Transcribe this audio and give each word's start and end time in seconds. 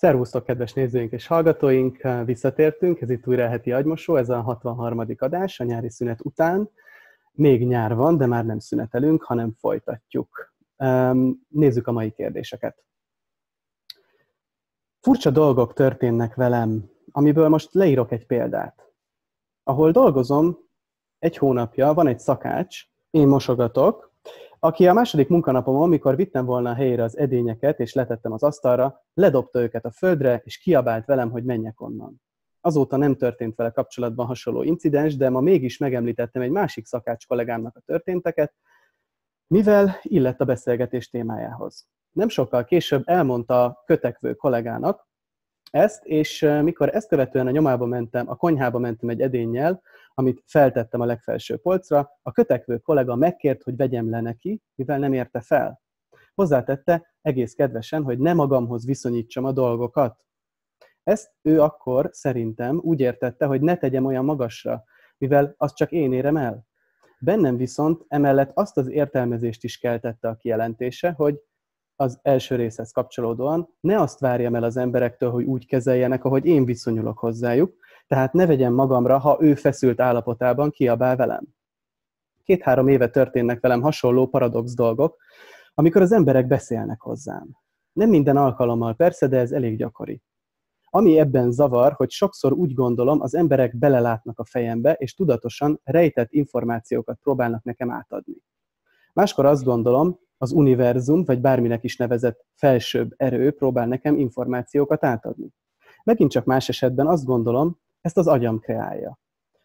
Szervusztok, 0.00 0.44
kedves 0.44 0.72
nézőink 0.72 1.12
és 1.12 1.26
hallgatóink! 1.26 2.00
Visszatértünk, 2.24 3.00
ez 3.00 3.10
itt 3.10 3.26
újra 3.26 3.48
heti 3.48 3.72
agymosó, 3.72 4.16
ez 4.16 4.28
a 4.28 4.40
63. 4.40 5.04
adás 5.18 5.60
a 5.60 5.64
nyári 5.64 5.90
szünet 5.90 6.20
után. 6.24 6.70
Még 7.32 7.66
nyár 7.66 7.94
van, 7.94 8.16
de 8.16 8.26
már 8.26 8.44
nem 8.44 8.58
szünetelünk, 8.58 9.22
hanem 9.22 9.52
folytatjuk. 9.58 10.54
Nézzük 11.48 11.86
a 11.86 11.92
mai 11.92 12.10
kérdéseket. 12.10 12.84
Furcsa 15.00 15.30
dolgok 15.30 15.72
történnek 15.72 16.34
velem, 16.34 16.90
amiből 17.10 17.48
most 17.48 17.74
leírok 17.74 18.12
egy 18.12 18.26
példát. 18.26 18.92
Ahol 19.62 19.90
dolgozom, 19.90 20.58
egy 21.18 21.36
hónapja 21.36 21.94
van 21.94 22.06
egy 22.06 22.18
szakács, 22.18 22.84
én 23.10 23.28
mosogatok, 23.28 24.09
aki 24.62 24.88
a 24.88 24.92
második 24.92 25.28
munkanapomon, 25.28 25.82
amikor 25.82 26.16
vittem 26.16 26.44
volna 26.44 26.70
a 26.70 26.74
helyére 26.74 27.02
az 27.02 27.18
edényeket, 27.18 27.80
és 27.80 27.92
letettem 27.92 28.32
az 28.32 28.42
asztalra, 28.42 29.04
ledobta 29.14 29.60
őket 29.60 29.84
a 29.84 29.90
földre, 29.90 30.42
és 30.44 30.58
kiabált 30.58 31.06
velem, 31.06 31.30
hogy 31.30 31.44
menjek 31.44 31.80
onnan. 31.80 32.22
Azóta 32.60 32.96
nem 32.96 33.16
történt 33.16 33.56
vele 33.56 33.70
kapcsolatban 33.70 34.26
hasonló 34.26 34.62
incidens, 34.62 35.16
de 35.16 35.30
ma 35.30 35.40
mégis 35.40 35.78
megemlítettem 35.78 36.42
egy 36.42 36.50
másik 36.50 36.86
szakács 36.86 37.26
kollégámnak 37.26 37.76
a 37.76 37.80
történteket, 37.80 38.54
mivel 39.46 39.98
illett 40.02 40.40
a 40.40 40.44
beszélgetés 40.44 41.10
témájához. 41.10 41.88
Nem 42.10 42.28
sokkal 42.28 42.64
később 42.64 43.02
elmondta 43.04 43.64
a 43.64 43.82
kötekvő 43.86 44.34
kollégának 44.34 45.08
ezt, 45.70 46.04
és 46.04 46.40
mikor 46.62 46.94
ezt 46.94 47.08
követően 47.08 47.46
a 47.46 47.50
nyomába 47.50 47.86
mentem, 47.86 48.28
a 48.28 48.36
konyhába 48.36 48.78
mentem 48.78 49.08
egy 49.08 49.20
edénnyel, 49.20 49.82
amit 50.14 50.42
feltettem 50.46 51.00
a 51.00 51.04
legfelső 51.04 51.56
polcra, 51.56 52.10
a 52.22 52.32
kötekvő 52.32 52.78
kollega 52.78 53.14
megkért, 53.14 53.62
hogy 53.62 53.76
vegyem 53.76 54.10
le 54.10 54.20
neki, 54.20 54.62
mivel 54.74 54.98
nem 54.98 55.12
érte 55.12 55.40
fel. 55.40 55.80
Hozzátette 56.34 57.14
egész 57.20 57.54
kedvesen, 57.54 58.02
hogy 58.02 58.18
ne 58.18 58.32
magamhoz 58.32 58.86
viszonyítsam 58.86 59.44
a 59.44 59.52
dolgokat. 59.52 60.24
Ezt 61.02 61.32
ő 61.42 61.60
akkor 61.60 62.08
szerintem 62.12 62.80
úgy 62.82 63.00
értette, 63.00 63.46
hogy 63.46 63.60
ne 63.60 63.76
tegyem 63.76 64.04
olyan 64.04 64.24
magasra, 64.24 64.84
mivel 65.18 65.54
azt 65.56 65.76
csak 65.76 65.92
én 65.92 66.12
érem 66.12 66.36
el. 66.36 66.66
Bennem 67.18 67.56
viszont 67.56 68.04
emellett 68.08 68.50
azt 68.54 68.76
az 68.76 68.88
értelmezést 68.88 69.64
is 69.64 69.78
keltette 69.78 70.28
a 70.28 70.36
kijelentése, 70.36 71.10
hogy 71.10 71.40
az 71.96 72.18
első 72.22 72.56
részhez 72.56 72.92
kapcsolódóan 72.92 73.76
ne 73.80 74.00
azt 74.00 74.20
várjam 74.20 74.54
el 74.54 74.62
az 74.62 74.76
emberektől, 74.76 75.30
hogy 75.30 75.44
úgy 75.44 75.66
kezeljenek, 75.66 76.24
ahogy 76.24 76.46
én 76.46 76.64
viszonyulok 76.64 77.18
hozzájuk, 77.18 77.76
tehát 78.10 78.32
ne 78.32 78.46
vegyem 78.46 78.72
magamra, 78.72 79.18
ha 79.18 79.36
ő 79.40 79.54
feszült 79.54 80.00
állapotában 80.00 80.70
kiabál 80.70 81.16
velem. 81.16 81.44
Két-három 82.44 82.88
éve 82.88 83.08
történnek 83.08 83.60
velem 83.60 83.80
hasonló 83.80 84.26
paradox 84.26 84.74
dolgok, 84.74 85.16
amikor 85.74 86.02
az 86.02 86.12
emberek 86.12 86.46
beszélnek 86.46 87.00
hozzám. 87.00 87.48
Nem 87.92 88.08
minden 88.08 88.36
alkalommal 88.36 88.94
persze, 88.94 89.26
de 89.26 89.38
ez 89.38 89.52
elég 89.52 89.76
gyakori. 89.76 90.22
Ami 90.84 91.18
ebben 91.18 91.52
zavar, 91.52 91.92
hogy 91.92 92.10
sokszor 92.10 92.52
úgy 92.52 92.74
gondolom, 92.74 93.20
az 93.20 93.34
emberek 93.34 93.78
belelátnak 93.78 94.38
a 94.38 94.44
fejembe, 94.44 94.92
és 94.92 95.14
tudatosan 95.14 95.80
rejtett 95.84 96.32
információkat 96.32 97.18
próbálnak 97.22 97.62
nekem 97.62 97.90
átadni. 97.90 98.36
Máskor 99.12 99.44
azt 99.44 99.64
gondolom, 99.64 100.18
az 100.38 100.52
univerzum, 100.52 101.24
vagy 101.24 101.40
bárminek 101.40 101.84
is 101.84 101.96
nevezett 101.96 102.46
felsőbb 102.54 103.12
erő 103.16 103.50
próbál 103.50 103.86
nekem 103.86 104.16
információkat 104.16 105.04
átadni. 105.04 105.52
Megint 106.04 106.30
csak 106.30 106.44
más 106.44 106.68
esetben 106.68 107.06
azt 107.06 107.24
gondolom, 107.24 107.78
ezt 108.00 108.16
az 108.16 108.26
agyam 108.26 108.58
kreálja. 108.58 109.18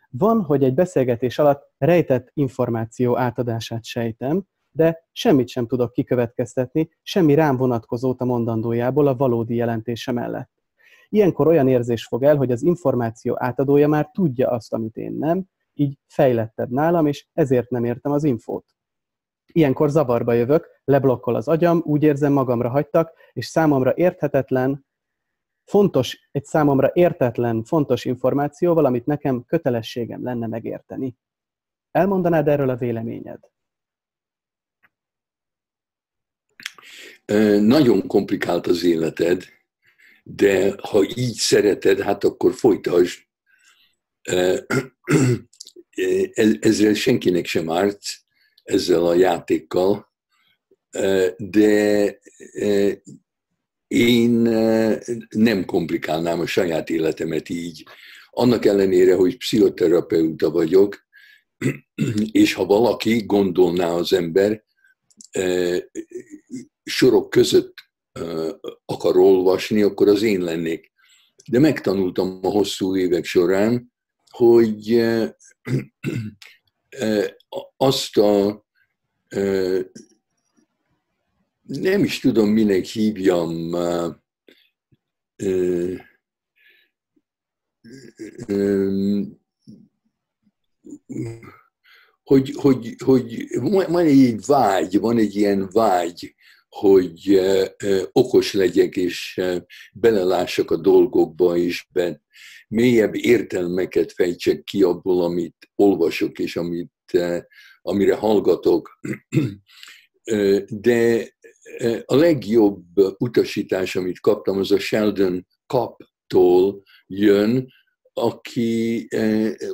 Van, 0.09 0.41
hogy 0.41 0.63
egy 0.63 0.73
beszélgetés 0.73 1.39
alatt 1.39 1.71
rejtett 1.77 2.29
információ 2.33 3.17
átadását 3.17 3.83
sejtem, 3.83 4.43
de 4.71 5.07
semmit 5.11 5.47
sem 5.47 5.67
tudok 5.67 5.91
kikövetkeztetni, 5.91 6.89
semmi 7.01 7.33
rám 7.33 7.57
vonatkozót 7.57 8.21
a 8.21 8.25
mondandójából 8.25 9.07
a 9.07 9.15
valódi 9.15 9.55
jelentése 9.55 10.11
mellett. 10.11 10.51
Ilyenkor 11.09 11.47
olyan 11.47 11.67
érzés 11.67 12.05
fog 12.05 12.23
el, 12.23 12.35
hogy 12.35 12.51
az 12.51 12.63
információ 12.63 13.35
átadója 13.39 13.87
már 13.87 14.09
tudja 14.13 14.49
azt, 14.49 14.73
amit 14.73 14.95
én 14.95 15.11
nem, 15.11 15.45
így 15.73 15.97
fejlettebb 16.07 16.69
nálam, 16.69 17.05
és 17.05 17.27
ezért 17.33 17.69
nem 17.69 17.83
értem 17.83 18.11
az 18.11 18.23
infót. 18.23 18.65
Ilyenkor 19.51 19.89
zavarba 19.89 20.33
jövök, 20.33 20.67
leblokkol 20.83 21.35
az 21.35 21.47
agyam, 21.47 21.81
úgy 21.85 22.03
érzem 22.03 22.33
magamra 22.33 22.69
hagytak, 22.69 23.13
és 23.33 23.45
számomra 23.45 23.93
érthetetlen, 23.95 24.85
fontos, 25.65 26.27
egy 26.31 26.45
számomra 26.45 26.91
értetlen, 26.93 27.63
fontos 27.63 28.05
információval, 28.05 28.85
amit 28.85 29.05
nekem 29.05 29.43
kötelességem 29.45 30.23
lenne 30.23 30.47
megérteni. 30.47 31.17
Elmondanád 31.91 32.47
erről 32.47 32.69
a 32.69 32.75
véleményed? 32.75 33.39
Nagyon 37.61 38.07
komplikált 38.07 38.67
az 38.67 38.83
életed, 38.83 39.43
de 40.23 40.75
ha 40.81 41.03
így 41.15 41.33
szereted, 41.33 41.99
hát 41.99 42.23
akkor 42.23 42.53
folytasd. 42.53 43.19
Ezzel 46.59 46.93
senkinek 46.93 47.45
sem 47.45 47.69
árt, 47.69 48.01
ezzel 48.63 49.05
a 49.05 49.13
játékkal, 49.13 50.13
de 51.37 52.19
én 53.87 54.29
nem 55.29 55.65
komplikálnám 55.65 56.39
a 56.39 56.45
saját 56.45 56.89
életemet 56.89 57.49
így. 57.49 57.83
Annak 58.29 58.65
ellenére, 58.65 59.15
hogy 59.15 59.37
pszichoterapeuta 59.37 60.51
vagyok, 60.51 61.05
és 62.31 62.53
ha 62.53 62.65
valaki 62.65 63.25
gondolná 63.25 63.91
az 63.91 64.13
ember, 64.13 64.63
sorok 66.83 67.29
között 67.29 67.73
akar 68.85 69.17
olvasni, 69.17 69.81
akkor 69.81 70.07
az 70.07 70.21
én 70.21 70.41
lennék. 70.41 70.91
De 71.51 71.59
megtanultam 71.59 72.39
a 72.41 72.47
hosszú 72.47 72.97
évek 72.97 73.25
során, 73.25 73.93
hogy 74.29 75.05
azt 77.77 78.17
a 78.17 78.65
nem 81.67 82.03
is 82.03 82.19
tudom, 82.19 82.49
minek 82.49 82.85
hívjam, 82.85 83.71
hogy, 92.23 92.53
hogy, 92.55 92.95
hogy 93.05 93.47
van 93.59 94.05
egy 94.05 94.45
vágy, 94.45 94.99
van 94.99 95.17
egy 95.17 95.35
ilyen 95.35 95.69
vágy, 95.71 96.35
hogy 96.69 97.41
okos 98.11 98.53
legyek, 98.53 98.95
és 98.95 99.41
belelássak 99.93 100.71
a 100.71 100.77
dolgokba, 100.77 101.57
és 101.57 101.87
be, 101.93 102.21
mélyebb 102.67 103.15
értelmeket 103.15 104.11
fejtsek 104.11 104.63
ki 104.63 104.83
abból, 104.83 105.23
amit 105.23 105.69
olvasok, 105.75 106.39
és 106.39 106.55
amit, 106.55 107.17
amire 107.81 108.15
hallgatok. 108.15 108.99
De 110.67 111.34
a 112.05 112.15
legjobb 112.15 112.85
utasítás, 113.17 113.95
amit 113.95 114.19
kaptam, 114.19 114.57
az 114.57 114.71
a 114.71 114.79
Sheldon 114.79 115.47
Kaptól 115.65 116.83
jön, 117.07 117.73
aki 118.13 119.07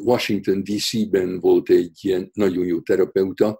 Washington 0.04 0.64
DC-ben 0.64 1.40
volt 1.40 1.70
egy 1.70 2.00
ilyen 2.02 2.30
nagyon 2.34 2.66
jó 2.66 2.82
terapeuta. 2.82 3.60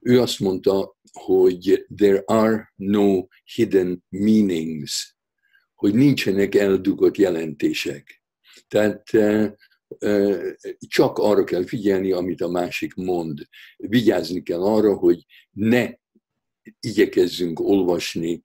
Ő 0.00 0.20
azt 0.20 0.40
mondta, 0.40 0.96
hogy 1.12 1.86
there 1.96 2.22
are 2.26 2.72
no 2.76 3.26
hidden 3.54 4.04
meanings, 4.08 5.16
hogy 5.74 5.94
nincsenek 5.94 6.54
eldugott 6.54 7.16
jelentések. 7.16 8.22
Tehát 8.68 9.02
csak 10.88 11.18
arra 11.18 11.44
kell 11.44 11.64
figyelni, 11.64 12.12
amit 12.12 12.40
a 12.40 12.48
másik 12.48 12.94
mond. 12.94 13.38
Vigyázni 13.76 14.42
kell 14.42 14.60
arra, 14.62 14.94
hogy 14.94 15.24
ne 15.50 15.90
igyekezzünk 16.80 17.60
olvasni 17.60 18.42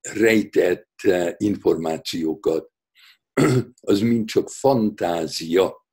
rejtett 0.00 0.90
információkat. 1.36 2.70
Az 3.80 4.00
mind 4.00 4.26
csak 4.26 4.50
fantázia. 4.50 5.86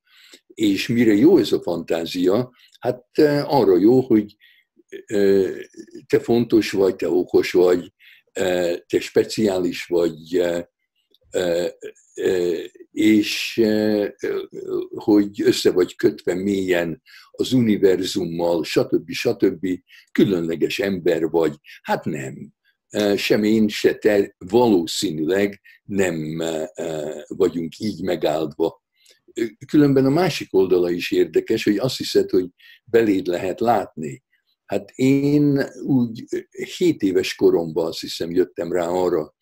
És 0.47 0.87
mire 0.87 1.13
jó 1.13 1.37
ez 1.37 1.51
a 1.51 1.61
fantázia? 1.61 2.51
Hát 2.79 3.05
arra 3.43 3.77
jó, 3.77 3.99
hogy 3.99 4.35
te 6.07 6.19
fontos 6.19 6.71
vagy, 6.71 6.95
te 6.95 7.09
okos 7.09 7.51
vagy, 7.51 7.93
te 8.85 8.99
speciális 8.99 9.85
vagy, 9.85 10.41
és 12.91 13.61
hogy 14.95 15.41
össze 15.41 15.71
vagy 15.71 15.95
kötve 15.95 16.33
mélyen 16.33 17.01
az 17.35 17.53
univerzummal, 17.53 18.63
stb. 18.63 19.11
stb. 19.11 19.67
különleges 20.11 20.79
ember 20.79 21.29
vagy. 21.29 21.55
Hát 21.81 22.05
nem. 22.05 22.53
Sem 23.15 23.43
én, 23.43 23.67
se 23.67 23.93
te 23.95 24.35
valószínűleg 24.37 25.61
nem 25.83 26.41
vagyunk 27.27 27.79
így 27.79 28.03
megáldva. 28.03 28.83
Különben 29.67 30.05
a 30.05 30.09
másik 30.09 30.53
oldala 30.53 30.89
is 30.89 31.11
érdekes, 31.11 31.63
hogy 31.63 31.77
azt 31.77 31.97
hiszed, 31.97 32.29
hogy 32.29 32.49
beléd 32.83 33.27
lehet 33.27 33.59
látni. 33.59 34.23
Hát 34.65 34.91
én 34.91 35.63
úgy 35.83 36.25
7 36.77 37.01
éves 37.01 37.35
koromban 37.35 37.85
azt 37.85 37.99
hiszem 37.99 38.31
jöttem 38.31 38.71
rá 38.71 38.87
arra, 38.87 39.35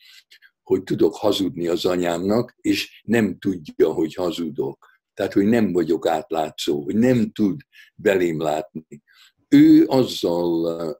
hogy 0.63 0.83
tudok 0.83 1.15
hazudni 1.15 1.67
az 1.67 1.85
anyámnak, 1.85 2.55
és 2.61 3.01
nem 3.03 3.37
tudja, 3.39 3.91
hogy 3.91 4.13
hazudok. 4.13 4.91
Tehát, 5.13 5.33
hogy 5.33 5.45
nem 5.45 5.71
vagyok 5.71 6.07
átlátszó, 6.07 6.83
hogy 6.83 6.95
nem 6.95 7.31
tud 7.31 7.61
belém 7.95 8.41
látni. 8.41 9.01
Ő 9.47 9.85
azzal 9.85 10.99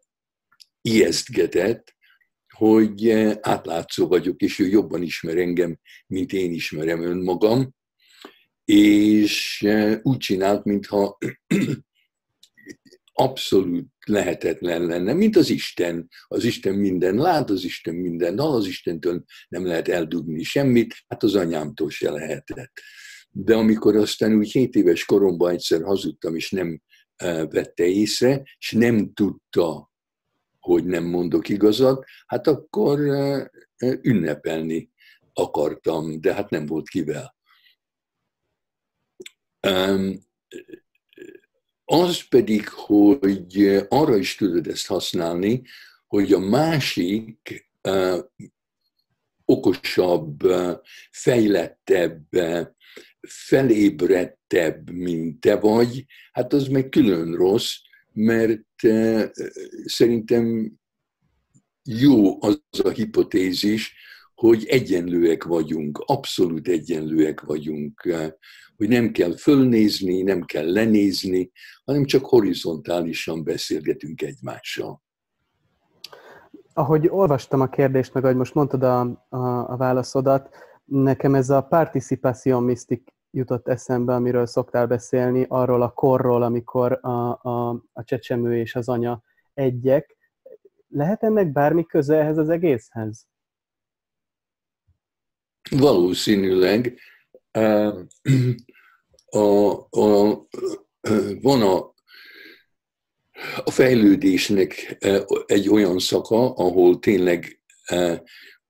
ijesztgetett, 0.81 1.95
hogy 2.55 3.09
átlátszó 3.41 4.07
vagyok, 4.07 4.41
és 4.41 4.59
ő 4.59 4.67
jobban 4.67 5.01
ismer 5.01 5.37
engem, 5.37 5.79
mint 6.07 6.33
én 6.33 6.51
ismerem 6.51 7.01
önmagam, 7.01 7.75
és 8.65 9.67
úgy 10.01 10.17
csinált, 10.17 10.63
mintha 10.63 11.17
abszolút 13.13 13.87
lehetetlen 14.05 14.85
lenne, 14.85 15.13
mint 15.13 15.35
az 15.35 15.49
Isten. 15.49 16.09
Az 16.27 16.43
Isten 16.43 16.75
minden 16.75 17.15
lát, 17.15 17.49
az 17.49 17.63
Isten 17.63 17.95
minden 17.95 18.39
hal, 18.39 18.55
az 18.55 18.67
Istentől 18.67 19.23
nem 19.47 19.65
lehet 19.65 19.87
eldugni 19.87 20.43
semmit, 20.43 20.95
hát 21.07 21.23
az 21.23 21.35
anyámtól 21.35 21.89
se 21.89 22.11
lehetett. 22.11 22.71
De 23.35 23.55
amikor 23.55 23.95
aztán 23.95 24.33
úgy 24.33 24.51
7 24.51 24.75
éves 24.75 25.05
koromban 25.05 25.51
egyszer 25.51 25.83
hazudtam, 25.83 26.35
és 26.35 26.51
nem 26.51 26.81
e, 27.15 27.45
vette 27.45 27.85
észre, 27.85 28.43
és 28.57 28.71
nem 28.71 29.13
tudta, 29.13 29.91
hogy 30.59 30.85
nem 30.85 31.03
mondok 31.03 31.49
igazat, 31.49 32.05
hát 32.25 32.47
akkor 32.47 32.99
e, 32.99 33.51
e, 33.75 33.99
ünnepelni 34.01 34.91
akartam, 35.33 36.21
de 36.21 36.33
hát 36.33 36.49
nem 36.49 36.65
volt 36.65 36.89
kivel. 36.89 37.35
Az 41.85 42.27
pedig, 42.29 42.67
hogy 42.67 43.85
arra 43.89 44.17
is 44.17 44.35
tudod 44.35 44.67
ezt 44.67 44.87
használni, 44.87 45.61
hogy 46.07 46.33
a 46.33 46.39
másik 46.39 47.69
okosabb, 49.45 50.39
fejlettebb, 51.11 52.27
felébredtebb, 53.27 54.89
mint 54.89 55.39
te 55.39 55.55
vagy, 55.55 56.05
hát 56.31 56.53
az 56.53 56.67
meg 56.67 56.89
külön 56.89 57.35
rossz, 57.35 57.73
mert 58.13 58.83
uh, 58.83 59.23
szerintem 59.85 60.73
jó 61.83 62.41
az 62.43 62.61
a 62.83 62.89
hipotézis, 62.89 63.95
hogy 64.35 64.65
egyenlőek 64.65 65.43
vagyunk, 65.43 65.97
abszolút 66.05 66.67
egyenlőek 66.67 67.41
vagyunk 67.41 68.01
hogy 68.77 68.87
nem 68.87 69.11
kell 69.11 69.35
fölnézni, 69.35 70.21
nem 70.21 70.41
kell 70.41 70.71
lenézni, 70.71 71.51
hanem 71.85 72.05
csak 72.05 72.25
horizontálisan 72.25 73.43
beszélgetünk 73.43 74.21
egymással. 74.21 75.01
Ahogy 76.73 77.07
olvastam 77.07 77.61
a 77.61 77.69
kérdést, 77.69 78.13
meg 78.13 78.23
ahogy 78.23 78.35
most 78.35 78.53
mondtad 78.53 78.83
a, 78.83 78.99
a, 79.29 79.71
a 79.71 79.77
válaszodat, 79.77 80.49
nekem 80.85 81.35
ez 81.35 81.49
a 81.49 81.61
participation 81.61 82.63
mystic 82.63 83.12
jutott 83.33 83.67
eszembe, 83.67 84.13
amiről 84.13 84.45
szoktál 84.45 84.87
beszélni, 84.87 85.45
arról 85.49 85.81
a 85.81 85.91
korról, 85.91 86.43
amikor 86.43 86.99
a, 87.01 87.39
a, 87.41 87.69
a 87.93 88.03
csecsemő 88.03 88.57
és 88.57 88.75
az 88.75 88.89
anya 88.89 89.23
egyek. 89.53 90.17
Lehet 90.87 91.23
ennek 91.23 91.51
bármi 91.51 91.85
köze 91.85 92.17
ehhez 92.17 92.37
az 92.37 92.49
egészhez? 92.49 93.27
Valószínűleg 95.69 96.99
a, 99.29 99.39
a, 99.89 100.45
van 101.41 101.61
a, 101.61 101.93
a 103.63 103.71
fejlődésnek 103.71 104.97
egy 105.45 105.69
olyan 105.69 105.99
szaka, 105.99 106.53
ahol 106.53 106.99
tényleg 106.99 107.61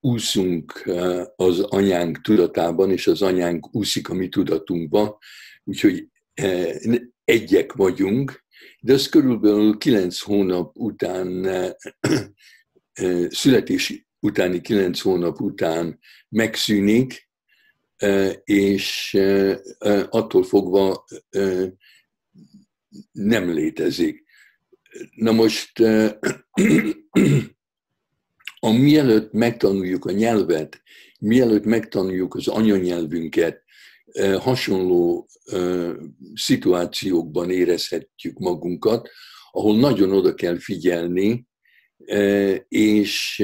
úszunk 0.04 0.90
az 1.36 1.60
anyánk 1.60 2.20
tudatában, 2.20 2.90
és 2.90 3.06
az 3.06 3.22
anyánk 3.22 3.74
úszik 3.74 4.08
a 4.08 4.14
mi 4.14 4.28
tudatunkba, 4.28 5.18
úgyhogy 5.64 6.08
egyek 7.24 7.72
vagyunk, 7.72 8.44
de 8.80 8.92
az 8.92 9.08
körülbelül 9.08 9.78
kilenc 9.78 10.20
hónap 10.20 10.76
után, 10.76 11.48
születés 13.28 14.06
utáni 14.20 14.60
kilenc 14.60 15.00
hónap 15.00 15.40
után 15.40 15.98
megszűnik, 16.28 17.28
és 18.44 19.18
attól 20.08 20.42
fogva 20.42 21.04
nem 23.12 23.52
létezik. 23.52 24.24
Na 25.14 25.32
most, 25.32 25.82
a 28.64 28.72
mielőtt 28.72 29.32
megtanuljuk 29.32 30.04
a 30.04 30.10
nyelvet, 30.10 30.82
mielőtt 31.20 31.64
megtanuljuk 31.64 32.34
az 32.34 32.48
anyanyelvünket, 32.48 33.62
hasonló 34.38 35.28
szituációkban 36.34 37.50
érezhetjük 37.50 38.38
magunkat, 38.38 39.08
ahol 39.50 39.76
nagyon 39.76 40.12
oda 40.12 40.34
kell 40.34 40.58
figyelni, 40.58 41.46
és 42.68 43.42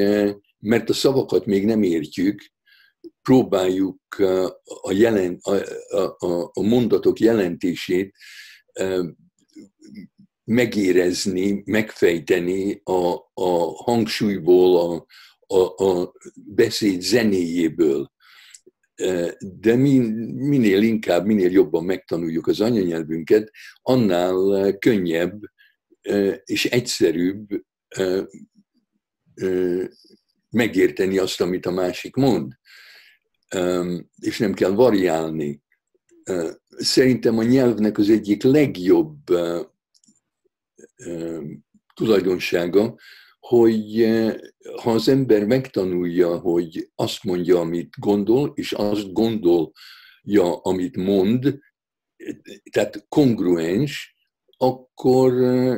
mert 0.59 0.91
a 0.91 0.93
szavakat 0.93 1.47
még 1.47 1.65
nem 1.65 1.83
értjük, 1.83 2.43
próbáljuk 3.23 4.01
a, 4.65 4.93
jelent, 4.93 5.43
a, 5.43 5.55
a, 6.19 6.51
a 6.53 6.63
mondatok 6.63 7.19
jelentését 7.19 8.15
megérezni, 10.51 11.63
megfejteni 11.67 12.81
a, 12.85 13.15
a 13.35 13.83
hangsúlyból, 13.85 14.77
a, 14.77 15.07
a, 15.57 15.85
a 15.85 16.13
beszéd 16.35 17.01
zenéjéből. 17.01 18.13
De 19.39 19.75
minél 19.75 20.83
inkább, 20.83 21.27
minél 21.27 21.51
jobban 21.51 21.85
megtanuljuk 21.85 22.47
az 22.47 22.61
anyanyelvünket, 22.61 23.51
annál 23.83 24.79
könnyebb 24.79 25.41
és 26.45 26.65
egyszerűbb 26.65 27.49
megérteni 30.51 31.19
azt, 31.19 31.41
amit 31.41 31.67
a 31.67 31.71
másik 31.71 32.15
mond 32.15 32.53
és 34.19 34.39
nem 34.39 34.55
kell 34.55 34.71
variálni. 34.71 35.63
Szerintem 36.69 37.39
a 37.39 37.43
nyelvnek 37.43 37.99
az 37.99 38.11
egyik 38.11 38.43
legjobb 38.43 39.19
tulajdonsága, 41.95 42.97
hogy 43.39 44.09
ha 44.83 44.91
az 44.91 45.09
ember 45.09 45.47
megtanulja, 45.47 46.39
hogy 46.39 46.91
azt 46.95 47.25
mondja, 47.25 47.61
amit 47.61 47.99
gondol, 47.99 48.53
és 48.55 48.73
azt 48.73 49.13
gondolja, 49.13 50.57
amit 50.63 50.97
mond, 50.97 51.59
tehát 52.71 53.07
kongruens, 53.09 54.17
akkor 54.57 55.33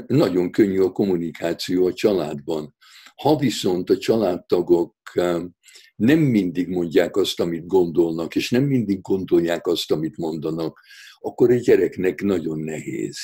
nagyon 0.06 0.50
könnyű 0.50 0.80
a 0.80 0.92
kommunikáció 0.92 1.86
a 1.86 1.92
családban. 1.92 2.74
Ha 3.14 3.36
viszont 3.36 3.90
a 3.90 3.98
családtagok 3.98 4.96
nem 5.96 6.18
mindig 6.18 6.68
mondják 6.68 7.16
azt, 7.16 7.40
amit 7.40 7.66
gondolnak, 7.66 8.36
és 8.36 8.50
nem 8.50 8.64
mindig 8.64 9.00
gondolják 9.00 9.66
azt, 9.66 9.90
amit 9.92 10.16
mondanak, 10.16 10.80
akkor 11.18 11.50
egy 11.50 11.62
gyereknek 11.62 12.22
nagyon 12.22 12.58
nehéz. 12.58 13.18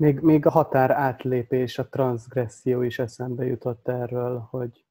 Még, 0.00 0.20
még 0.20 0.46
a 0.46 0.50
határ 0.50 0.90
átlépés, 0.90 1.78
a 1.78 1.88
transgresszió 1.88 2.82
is 2.82 2.98
eszembe 2.98 3.44
jutott 3.44 3.88
erről, 3.88 4.38
hogy, 4.50 4.84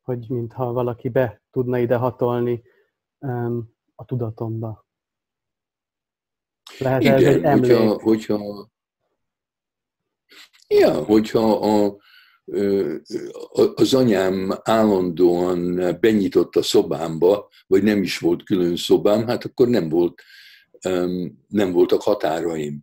hogy 0.00 0.26
mintha 0.28 0.72
valaki 0.72 1.08
be 1.08 1.42
tudna 1.50 1.78
ide 1.78 1.96
hatolni 1.96 2.62
um, 3.18 3.74
a 3.94 4.04
tudatomba. 4.04 4.86
Lehet 6.78 7.02
Igen, 7.02 7.14
ez 7.14 7.22
egy 7.22 7.42
emlék? 7.42 7.76
Hogyha, 7.76 8.02
hogyha, 8.02 8.70
ja, 10.68 11.04
hogyha 11.04 11.52
a, 11.52 11.96
az 13.74 13.94
anyám 13.94 14.52
állandóan 14.62 15.74
benyitott 16.00 16.56
a 16.56 16.62
szobámba, 16.62 17.48
vagy 17.66 17.82
nem 17.82 18.02
is 18.02 18.18
volt 18.18 18.42
külön 18.42 18.76
szobám, 18.76 19.26
hát 19.26 19.44
akkor 19.44 19.68
nem, 19.68 19.88
volt, 19.88 20.22
nem 21.48 21.72
voltak 21.72 22.02
határaim. 22.02 22.80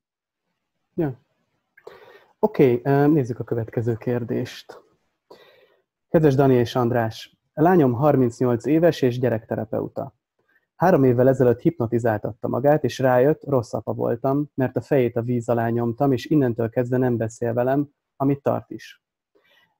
Ja. 0.95 1.27
Oké, 2.41 2.73
okay, 2.73 3.07
nézzük 3.07 3.39
a 3.39 3.43
következő 3.43 3.95
kérdést. 3.95 4.81
Kedves 6.09 6.35
Dani 6.35 6.53
és 6.53 6.75
András, 6.75 7.37
lányom 7.53 7.93
38 7.93 8.65
éves 8.65 9.01
és 9.01 9.19
gyerekterapeuta. 9.19 10.15
Három 10.75 11.03
évvel 11.03 11.27
ezelőtt 11.27 11.59
hipnotizáltatta 11.59 12.47
magát, 12.47 12.83
és 12.83 12.99
rájött, 12.99 13.43
rossz 13.43 13.73
apa 13.73 13.93
voltam, 13.93 14.51
mert 14.53 14.75
a 14.75 14.81
fejét 14.81 15.15
a 15.15 15.21
víz 15.21 15.49
alá 15.49 15.69
nyomtam, 15.69 16.11
és 16.11 16.25
innentől 16.25 16.69
kezdve 16.69 16.97
nem 16.97 17.17
beszél 17.17 17.53
velem, 17.53 17.89
amit 18.15 18.41
tart 18.41 18.71
is. 18.71 19.03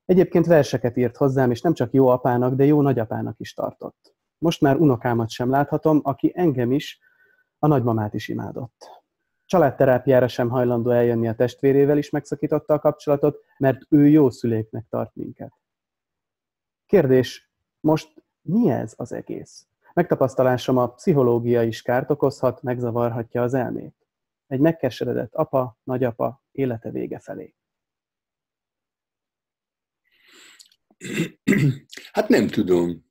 Egyébként 0.05 0.45
verseket 0.45 0.97
írt 0.97 1.17
hozzám, 1.17 1.51
és 1.51 1.61
nem 1.61 1.73
csak 1.73 1.93
jó 1.93 2.07
apának, 2.07 2.53
de 2.53 2.65
jó 2.65 2.81
nagyapának 2.81 3.39
is 3.39 3.53
tartott. 3.53 4.15
Most 4.37 4.61
már 4.61 4.75
unokámat 4.75 5.29
sem 5.29 5.49
láthatom, 5.49 5.99
aki 6.03 6.31
engem 6.35 6.71
is, 6.71 6.99
a 7.59 7.67
nagymamát 7.67 8.13
is 8.13 8.27
imádott. 8.27 8.98
Családterápiára 9.49 10.27
sem 10.27 10.49
hajlandó 10.49 10.89
eljönni 10.89 11.27
a 11.27 11.35
testvérével 11.35 11.97
is 11.97 12.09
megszakította 12.09 12.73
a 12.73 12.79
kapcsolatot, 12.79 13.45
mert 13.57 13.81
ő 13.89 14.07
jó 14.07 14.29
szüléknek 14.29 14.85
tart 14.89 15.15
minket. 15.15 15.53
Kérdés, 16.85 17.51
most 17.79 18.23
mi 18.41 18.69
ez 18.69 18.93
az 18.97 19.11
egész? 19.11 19.67
Megtapasztalásom 19.93 20.77
a 20.77 20.93
pszichológia 20.93 21.63
is 21.63 21.81
kárt 21.81 22.11
okozhat, 22.11 22.61
megzavarhatja 22.61 23.41
az 23.41 23.53
elmét. 23.53 23.95
Egy 24.47 24.59
megkeseredett 24.59 25.35
apa, 25.35 25.77
nagyapa 25.83 26.43
élete 26.51 26.91
vége 26.91 27.19
felé. 27.19 27.55
Hát 32.11 32.27
nem 32.27 32.47
tudom. 32.47 33.05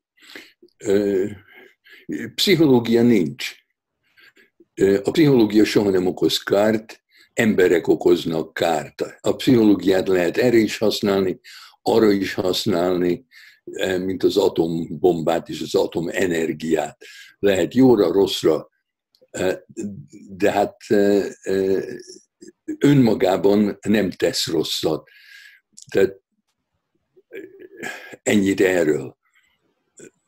Pszichológia 2.35 3.02
nincs. 3.02 3.66
A 4.78 5.11
pszichológia 5.11 5.64
soha 5.64 5.90
nem 5.90 6.06
okoz 6.06 6.42
kárt, 6.42 7.02
emberek 7.32 7.88
okoznak 7.88 8.54
kárt. 8.54 9.18
A 9.20 9.37
pszichológiát 9.37 10.08
lehet 10.08 10.37
erre 10.37 10.56
is 10.56 10.78
használni, 10.78 11.40
arra 11.82 12.11
is 12.11 12.35
használni, 12.35 13.26
mint 13.99 14.23
az 14.23 14.37
atombombát 14.37 15.49
és 15.49 15.61
az 15.61 15.75
atomenergiát. 15.75 17.04
Lehet 17.38 17.75
jóra, 17.75 18.12
rosszra, 18.12 18.68
de 20.28 20.50
hát 20.50 20.76
önmagában 22.78 23.78
nem 23.80 24.11
tesz 24.11 24.47
rosszat. 24.47 25.08
Tehát 25.90 26.20
ennyit 28.23 28.61
erről. 28.61 29.16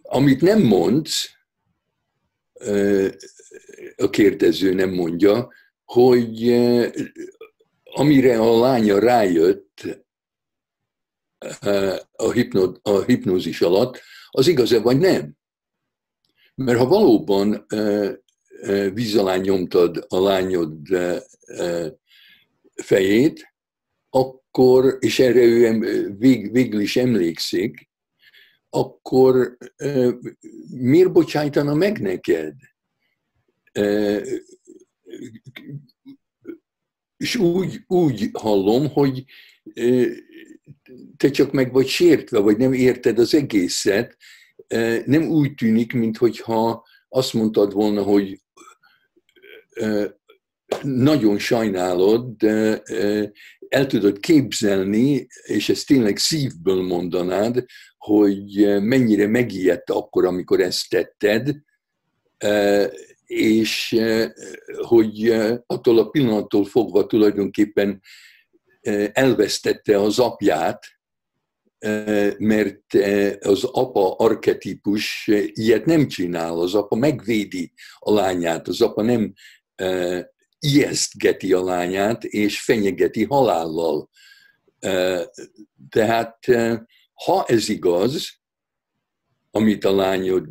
Amit 0.02 0.40
nem 0.40 0.62
mondsz, 0.62 1.30
a 3.96 4.10
kérdező 4.10 4.74
nem 4.74 4.90
mondja, 4.90 5.52
hogy 5.84 6.48
amire 7.84 8.40
a 8.40 8.58
lánya 8.58 8.98
rájött 8.98 10.02
a, 12.10 12.30
hipno, 12.32 12.72
a 12.82 13.02
hipnózis 13.02 13.60
alatt, 13.60 14.00
az 14.30 14.46
igaz-e 14.46 14.80
vagy 14.80 14.98
nem? 14.98 15.32
Mert 16.54 16.78
ha 16.78 16.86
valóban 16.86 17.66
víz 18.92 19.16
alá 19.16 19.36
nyomtad 19.36 20.04
a 20.08 20.20
lányod 20.20 20.76
fejét, 22.74 23.54
akkor, 24.10 24.96
és 25.00 25.18
erre 25.18 25.42
ő 25.42 26.14
vég, 26.18 26.52
végül 26.52 26.80
is 26.80 26.96
emlékszik, 26.96 27.89
akkor 28.70 29.56
miért 30.70 31.12
bocsájtana 31.12 31.74
meg 31.74 32.00
neked? 32.00 32.54
És 37.16 37.36
úgy, 37.36 37.84
úgy 37.86 38.30
hallom, 38.32 38.88
hogy 38.88 39.24
te 41.16 41.30
csak 41.30 41.52
meg 41.52 41.72
vagy 41.72 41.86
sértve, 41.86 42.38
vagy 42.38 42.56
nem 42.56 42.72
érted 42.72 43.18
az 43.18 43.34
egészet, 43.34 44.16
nem 45.04 45.28
úgy 45.28 45.54
tűnik, 45.54 45.92
mintha 45.92 46.86
azt 47.08 47.32
mondtad 47.32 47.72
volna, 47.72 48.02
hogy 48.02 48.40
nagyon 50.82 51.38
sajnálod, 51.38 52.36
de 52.36 52.82
el 53.70 53.86
tudod 53.86 54.18
képzelni, 54.18 55.26
és 55.42 55.68
ezt 55.68 55.86
tényleg 55.86 56.16
szívből 56.16 56.82
mondanád, 56.82 57.64
hogy 57.98 58.80
mennyire 58.82 59.26
megijedt 59.26 59.90
akkor, 59.90 60.24
amikor 60.24 60.60
ezt 60.60 60.88
tetted, 60.88 61.56
és 63.26 64.00
hogy 64.86 65.28
attól 65.66 65.98
a 65.98 66.08
pillanattól 66.08 66.64
fogva 66.64 67.06
tulajdonképpen 67.06 68.02
elvesztette 69.12 70.00
az 70.00 70.18
apját, 70.18 70.84
mert 72.38 72.94
az 73.40 73.64
apa 73.64 74.14
arketípus 74.14 75.30
ilyet 75.52 75.84
nem 75.84 76.08
csinál, 76.08 76.58
az 76.58 76.74
apa 76.74 76.96
megvédi 76.96 77.72
a 77.98 78.12
lányát, 78.12 78.68
az 78.68 78.80
apa 78.80 79.02
nem 79.02 79.32
ijesztgeti 80.60 81.52
a 81.52 81.64
lányát, 81.64 82.24
és 82.24 82.60
fenyegeti 82.60 83.24
halállal. 83.24 84.10
Tehát 85.88 86.38
ha 87.14 87.44
ez 87.46 87.68
igaz, 87.68 88.38
amit 89.50 89.84
a 89.84 89.94
lányod, 89.94 90.46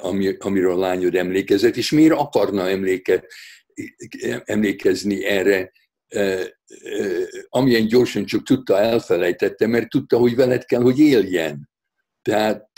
ami, 0.00 0.36
amiről 0.38 0.72
a 0.72 0.78
lányod 0.78 1.14
emlékezett, 1.14 1.76
és 1.76 1.90
miért 1.90 2.12
akarna 2.12 2.68
emléke, 2.68 3.24
emlékezni 4.44 5.24
erre, 5.24 5.72
amilyen 7.48 7.86
gyorsan 7.86 8.24
csak 8.24 8.42
tudta, 8.42 8.78
elfelejtette, 8.78 9.66
mert 9.66 9.88
tudta, 9.88 10.18
hogy 10.18 10.34
veled 10.34 10.64
kell, 10.64 10.82
hogy 10.82 10.98
éljen. 10.98 11.70
Tehát 12.22 12.68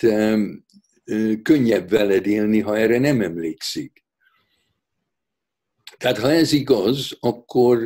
könnyebb 1.43 1.89
veled 1.91 2.27
élni, 2.27 2.61
ha 2.61 2.79
erre 2.79 2.99
nem 2.99 3.21
emlékszik. 3.21 4.02
Tehát 6.03 6.19
ha 6.19 6.33
ez 6.33 6.53
igaz, 6.53 7.17
akkor 7.21 7.79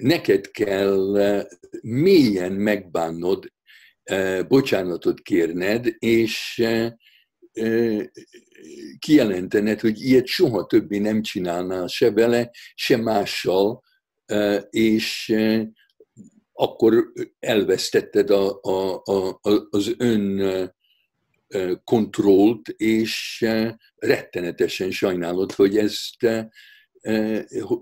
neked 0.00 0.50
kell 0.50 1.18
mélyen 1.82 2.52
megbánnod, 2.52 3.52
bocsánatot 4.48 5.20
kérned, 5.20 5.94
és 5.98 6.64
kijelentened, 8.98 9.80
hogy 9.80 10.00
ilyet 10.00 10.26
soha 10.26 10.66
többé 10.66 10.98
nem 10.98 11.22
csinálnál 11.22 11.86
se 11.86 12.10
vele, 12.10 12.50
se 12.74 12.96
mással, 12.96 13.82
és 14.70 15.34
akkor 16.52 17.12
elvesztetted 17.38 18.30
a, 18.30 18.60
a, 18.62 19.02
a, 19.04 19.38
az 19.70 19.94
ön 19.96 20.40
kontrollt, 21.84 22.68
és 22.68 23.44
rettenetesen 23.96 24.90
sajnálod, 24.90 25.52
hogy 25.52 25.76
ezt, 25.76 26.26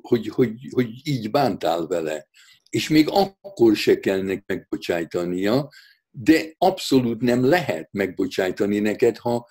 hogy, 0.01 0.29
hogy, 0.29 0.53
hogy 0.71 0.89
így 1.03 1.31
bántál 1.31 1.87
vele. 1.87 2.29
És 2.71 2.89
még 2.89 3.09
akkor 3.41 3.77
se 3.77 4.01
kell 4.01 4.41
megbocsájtania, 4.47 5.69
de 6.11 6.55
abszolút 6.59 7.21
nem 7.21 7.45
lehet 7.45 7.89
megbocsájtani 7.93 8.79
neked, 8.79 9.17
ha 9.17 9.47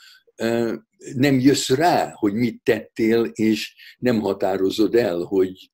nem 1.16 1.40
jössz 1.40 1.70
rá, 1.70 2.12
hogy 2.14 2.34
mit 2.34 2.64
tettél, 2.64 3.24
és 3.24 3.76
nem 3.98 4.20
határozod 4.20 4.96
el, 4.96 5.20
hogy 5.20 5.72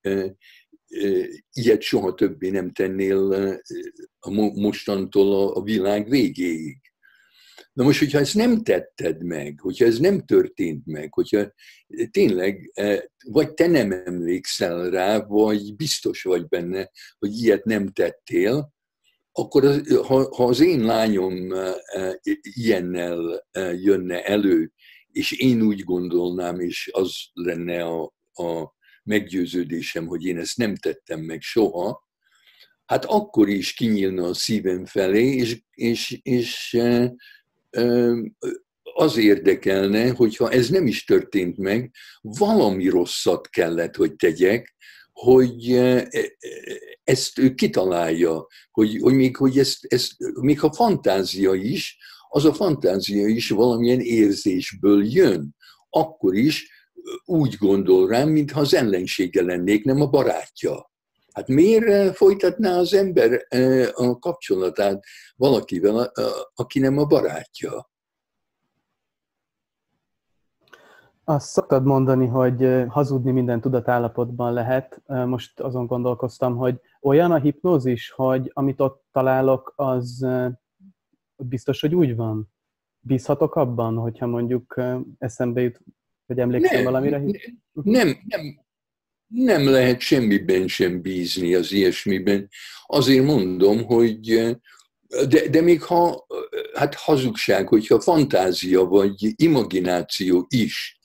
ilyet 1.51 1.81
soha 1.81 2.13
többé 2.13 2.49
nem 2.49 2.71
tennél 2.71 3.59
mostantól 4.53 5.51
a 5.53 5.61
világ 5.61 6.09
végéig. 6.09 6.77
Na 7.77 7.83
most, 7.83 7.99
hogyha 7.99 8.19
ezt 8.19 8.35
nem 8.35 8.63
tetted 8.63 9.23
meg, 9.23 9.59
hogyha 9.59 9.85
ez 9.85 9.99
nem 9.99 10.25
történt 10.25 10.85
meg, 10.85 11.13
hogyha 11.13 11.53
tényleg 12.11 12.71
e, 12.73 13.11
vagy 13.25 13.53
te 13.53 13.67
nem 13.67 13.91
emlékszel 13.91 14.89
rá, 14.89 15.19
vagy 15.19 15.75
biztos 15.75 16.23
vagy 16.23 16.47
benne, 16.47 16.91
hogy 17.19 17.41
ilyet 17.41 17.63
nem 17.63 17.87
tettél, 17.87 18.73
akkor 19.31 19.65
az, 19.65 20.01
ha, 20.05 20.35
ha 20.35 20.45
az 20.45 20.59
én 20.59 20.85
lányom 20.85 21.51
e, 21.53 21.75
e, 21.85 22.19
ilyennel 22.41 23.47
jönne 23.73 24.23
elő, 24.23 24.71
és 25.11 25.31
én 25.31 25.61
úgy 25.61 25.83
gondolnám, 25.83 26.59
és 26.59 26.89
az 26.93 27.15
lenne 27.33 27.83
a, 27.83 28.03
a 28.33 28.75
meggyőződésem, 29.03 30.07
hogy 30.07 30.25
én 30.25 30.37
ezt 30.37 30.57
nem 30.57 30.75
tettem 30.75 31.19
meg 31.19 31.41
soha, 31.41 32.09
hát 32.85 33.05
akkor 33.05 33.49
is 33.49 33.73
kinyílna 33.73 34.23
a 34.23 34.33
szívem 34.33 34.85
felé, 34.85 35.35
és, 35.35 35.61
és, 35.71 36.19
és 36.23 36.77
az 38.93 39.17
érdekelne, 39.17 40.09
hogyha 40.09 40.51
ez 40.51 40.69
nem 40.69 40.87
is 40.87 41.03
történt 41.03 41.57
meg, 41.57 41.91
valami 42.21 42.87
rosszat 42.87 43.49
kellett, 43.49 43.95
hogy 43.95 44.15
tegyek, 44.15 44.75
hogy 45.11 45.71
ezt 47.03 47.39
ő 47.39 47.53
kitalálja, 47.53 48.47
hogy, 48.71 48.97
hogy 49.01 49.13
még, 49.13 49.35
hogy 49.35 49.57
ezt, 49.57 49.85
ezt, 49.85 50.11
még 50.41 50.59
ha 50.59 50.73
fantázia 50.73 51.53
is, 51.53 51.97
az 52.29 52.45
a 52.45 52.53
fantázia 52.53 53.27
is 53.27 53.49
valamilyen 53.49 53.99
érzésből 53.99 55.05
jön. 55.05 55.55
Akkor 55.89 56.35
is 56.35 56.71
úgy 57.25 57.55
gondol 57.55 58.07
rám, 58.07 58.29
mintha 58.29 58.59
az 58.59 58.73
ellensége 58.73 59.41
lennék, 59.41 59.83
nem 59.83 60.01
a 60.01 60.07
barátja. 60.07 60.91
Hát 61.37 61.47
miért 61.47 61.85
eh, 61.85 62.13
folytatná 62.13 62.77
az 62.77 62.93
ember 62.93 63.45
eh, 63.47 63.87
a 63.93 64.19
kapcsolatát 64.19 65.03
valakivel, 65.35 66.11
aki 66.55 66.79
nem 66.79 66.97
a 66.97 67.05
barátja? 67.05 67.89
Azt 71.23 71.47
szoktad 71.47 71.83
mondani, 71.83 72.27
hogy 72.27 72.63
eh, 72.63 72.87
hazudni 72.89 73.31
minden 73.31 73.61
tudatállapotban 73.61 74.53
lehet. 74.53 75.01
Most 75.05 75.59
azon 75.59 75.85
gondolkoztam, 75.85 76.55
hogy 76.55 76.79
olyan 77.01 77.31
a 77.31 77.39
hipnózis, 77.39 78.11
hogy 78.11 78.51
amit 78.53 78.79
ott 78.81 79.03
találok, 79.11 79.73
az 79.75 80.27
biztos, 81.35 81.81
hogy 81.81 81.95
úgy 81.95 82.15
van? 82.15 82.53
Bízhatok 82.99 83.55
abban, 83.55 83.95
hogyha 83.95 84.27
mondjuk 84.27 84.81
eszembe 85.17 85.61
jut, 85.61 85.79
hogy 86.25 86.39
emlékszem 86.39 86.75
nem, 86.75 86.83
valamire? 86.83 87.17
Nem, 87.71 88.17
nem, 88.25 88.66
nem 89.27 89.69
lehet 89.69 89.99
semmiben 89.99 90.67
sem 90.67 91.01
bízni 91.01 91.53
az 91.55 91.71
ilyesmiben. 91.71 92.49
Azért 92.85 93.25
mondom, 93.25 93.83
hogy 93.83 94.19
De, 95.27 95.47
de 95.49 95.61
még 95.61 95.81
ha, 95.81 96.27
hát 96.73 96.95
hazugság, 96.95 97.67
hogyha 97.67 97.99
fantázia 97.99 98.83
vagy 98.83 99.33
imagináció 99.35 100.45
is, 100.49 100.99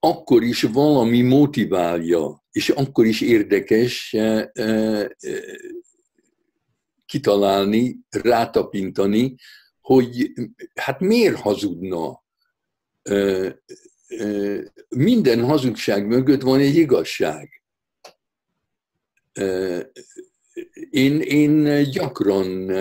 akkor 0.00 0.42
is 0.42 0.62
valami 0.62 1.20
motiválja, 1.20 2.44
és 2.50 2.68
akkor 2.68 3.06
is 3.06 3.20
érdekes 3.20 4.12
eh, 4.12 4.48
eh, 4.52 5.06
kitalálni, 7.06 7.98
rátapintani, 8.10 9.34
hogy 9.80 10.32
hát 10.74 11.00
miért 11.00 11.40
hazudna? 11.40 12.22
Minden 14.88 15.44
hazugság 15.44 16.06
mögött 16.06 16.42
van 16.42 16.60
egy 16.60 16.76
igazság. 16.76 17.62
Én, 20.90 21.20
én 21.20 21.82
gyakran 21.90 22.72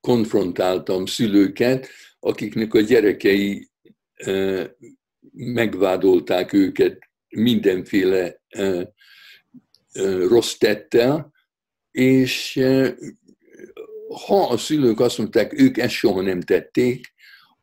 konfrontáltam 0.00 1.06
szülőket, 1.06 1.88
akiknek 2.20 2.74
a 2.74 2.80
gyerekei 2.80 3.70
megvádolták 5.32 6.52
őket 6.52 6.98
mindenféle 7.28 8.42
rossz 10.28 10.54
tettel, 10.54 11.32
és 11.90 12.60
ha 14.26 14.48
a 14.48 14.56
szülők 14.56 15.00
azt 15.00 15.18
mondták, 15.18 15.60
ők 15.60 15.78
ezt 15.78 15.94
soha 15.94 16.20
nem 16.20 16.40
tették, 16.40 17.14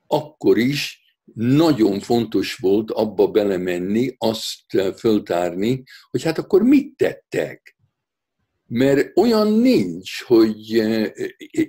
akkor 0.08 0.58
is 0.58 1.05
nagyon 1.34 2.00
fontos 2.00 2.56
volt 2.56 2.92
abba 2.92 3.28
belemenni, 3.28 4.16
azt 4.18 4.66
föltárni, 4.98 5.84
hogy 6.10 6.24
hát 6.24 6.38
akkor 6.38 6.64
mit 6.64 6.96
tettek. 6.98 7.78
Mert 8.68 9.18
olyan 9.18 9.52
nincs, 9.54 10.24
hogy 10.24 10.72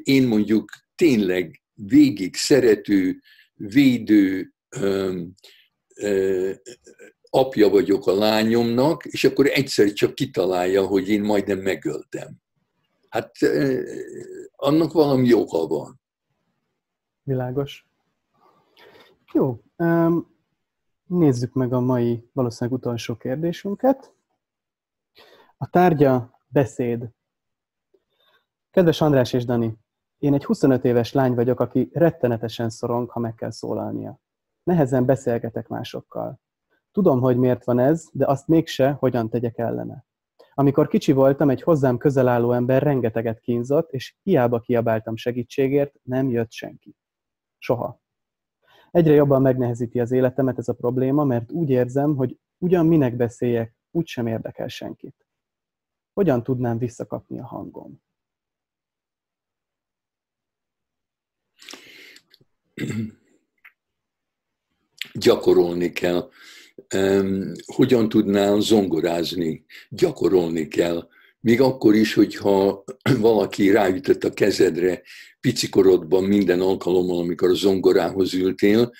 én 0.03 0.27
mondjuk 0.27 0.71
tényleg 0.95 1.63
végig 1.75 2.35
szerető, 2.35 3.21
védő 3.55 4.53
apja 7.31 7.69
vagyok 7.69 8.07
a 8.07 8.15
lányomnak, 8.15 9.05
és 9.05 9.25
akkor 9.25 9.47
egyszer 9.47 9.93
csak 9.93 10.15
kitalálja, 10.15 10.87
hogy 10.87 11.09
én 11.09 11.23
majdnem 11.23 11.59
megöltem. 11.59 12.35
Hát 13.09 13.37
annak 14.57 14.93
valami 14.93 15.33
oka 15.33 15.67
van. 15.67 16.01
Világos. 17.23 17.87
Jó, 19.33 19.63
nézzük 21.07 21.53
meg 21.53 21.73
a 21.73 21.81
mai 21.81 22.31
valószínűleg 22.33 22.79
utolsó 22.79 23.17
kérdésünket. 23.17 24.15
A 25.57 25.71
tárgya 25.71 26.41
beszéd. 26.49 27.11
Kedves 28.71 29.01
András 29.01 29.33
és 29.33 29.45
Dani, 29.45 29.79
én 30.19 30.35
egy 30.35 30.45
25 30.45 30.85
éves 30.85 31.13
lány 31.13 31.35
vagyok, 31.35 31.61
aki 31.61 31.91
rettenetesen 31.93 32.71
szorong, 32.71 33.11
ha 33.11 33.21
meg 33.21 33.35
kell 33.35 33.51
szólalnia. 33.51 34.21
Nehezen 34.63 35.05
beszélgetek 35.05 35.69
másokkal. 35.69 36.41
Tudom, 36.93 37.21
hogy 37.21 37.37
miért 37.37 37.65
van 37.65 37.79
ez, 37.79 38.09
de 38.13 38.27
azt 38.27 38.49
mégse, 38.49 38.91
hogyan 38.91 39.29
tegyek 39.29 39.59
ellene. 39.59 40.05
Amikor 40.55 40.89
kicsi 40.89 41.13
voltam, 41.13 41.51
egy 41.51 41.63
hozzám 41.63 41.99
közel 41.99 42.29
álló 42.29 42.53
ember 42.53 42.83
rengeteget 42.83 43.41
kínzott, 43.41 43.93
és 43.93 44.17
hiába 44.23 44.61
kiabáltam 44.61 45.17
segítségért, 45.17 45.95
nem 46.03 46.31
jött 46.31 46.53
senki. 46.53 46.97
Soha. 47.59 48.05
Egyre 48.91 49.15
jobban 49.15 49.43
megnehezíti 49.43 50.01
az 50.01 50.13
életemet 50.13 50.59
ez 50.59 50.69
a 50.69 50.73
probléma, 50.73 51.25
mert 51.25 51.53
úgy 51.53 51.71
érzem, 51.71 52.17
hogy 52.17 52.39
ugyan 52.59 52.87
minek 52.87 53.17
beszéljek, 53.17 53.75
úgysem 53.91 54.27
érdekel 54.27 54.69
senkit. 54.69 55.27
Hogyan 56.13 56.43
tudnám 56.43 56.79
visszakapni 56.79 57.39
a 57.39 57.47
hangom? 57.47 58.05
Gyakorolni 65.13 65.93
kell. 65.93 66.31
Hogyan 67.67 68.09
tudnál 68.09 68.61
zongorázni? 68.61 69.65
Gyakorolni 69.89 70.69
kell. 70.69 71.09
Még 71.47 71.61
akkor 71.61 71.95
is, 71.95 72.15
hogyha 72.15 72.85
valaki 73.19 73.71
ráütött 73.71 74.25
a 74.25 74.33
kezedre 74.33 75.03
picikorodban 75.41 76.25
minden 76.25 76.61
alkalommal, 76.61 77.19
amikor 77.19 77.51
a 77.51 77.55
zongorához 77.55 78.35
ültél, 78.35 78.93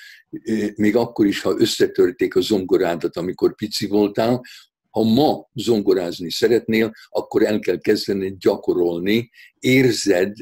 még 0.77 0.97
akkor 0.97 1.27
is, 1.27 1.41
ha 1.41 1.55
összetörték 1.59 2.37
a 2.37 2.41
zongorádat, 2.41 3.17
amikor 3.17 3.55
pici 3.55 3.87
voltál, 3.87 4.43
ha 4.91 5.03
ma 5.03 5.49
zongorázni 5.55 6.31
szeretnél, 6.31 6.93
akkor 7.09 7.43
el 7.43 7.59
kell 7.59 7.79
kezdeni 7.79 8.37
gyakorolni, 8.39 9.31
érzed, 9.59 10.37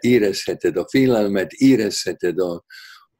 érezheted 0.00 0.76
a 0.76 0.88
félelmet, 0.88 1.52
érezheted 1.52 2.38
a, 2.38 2.64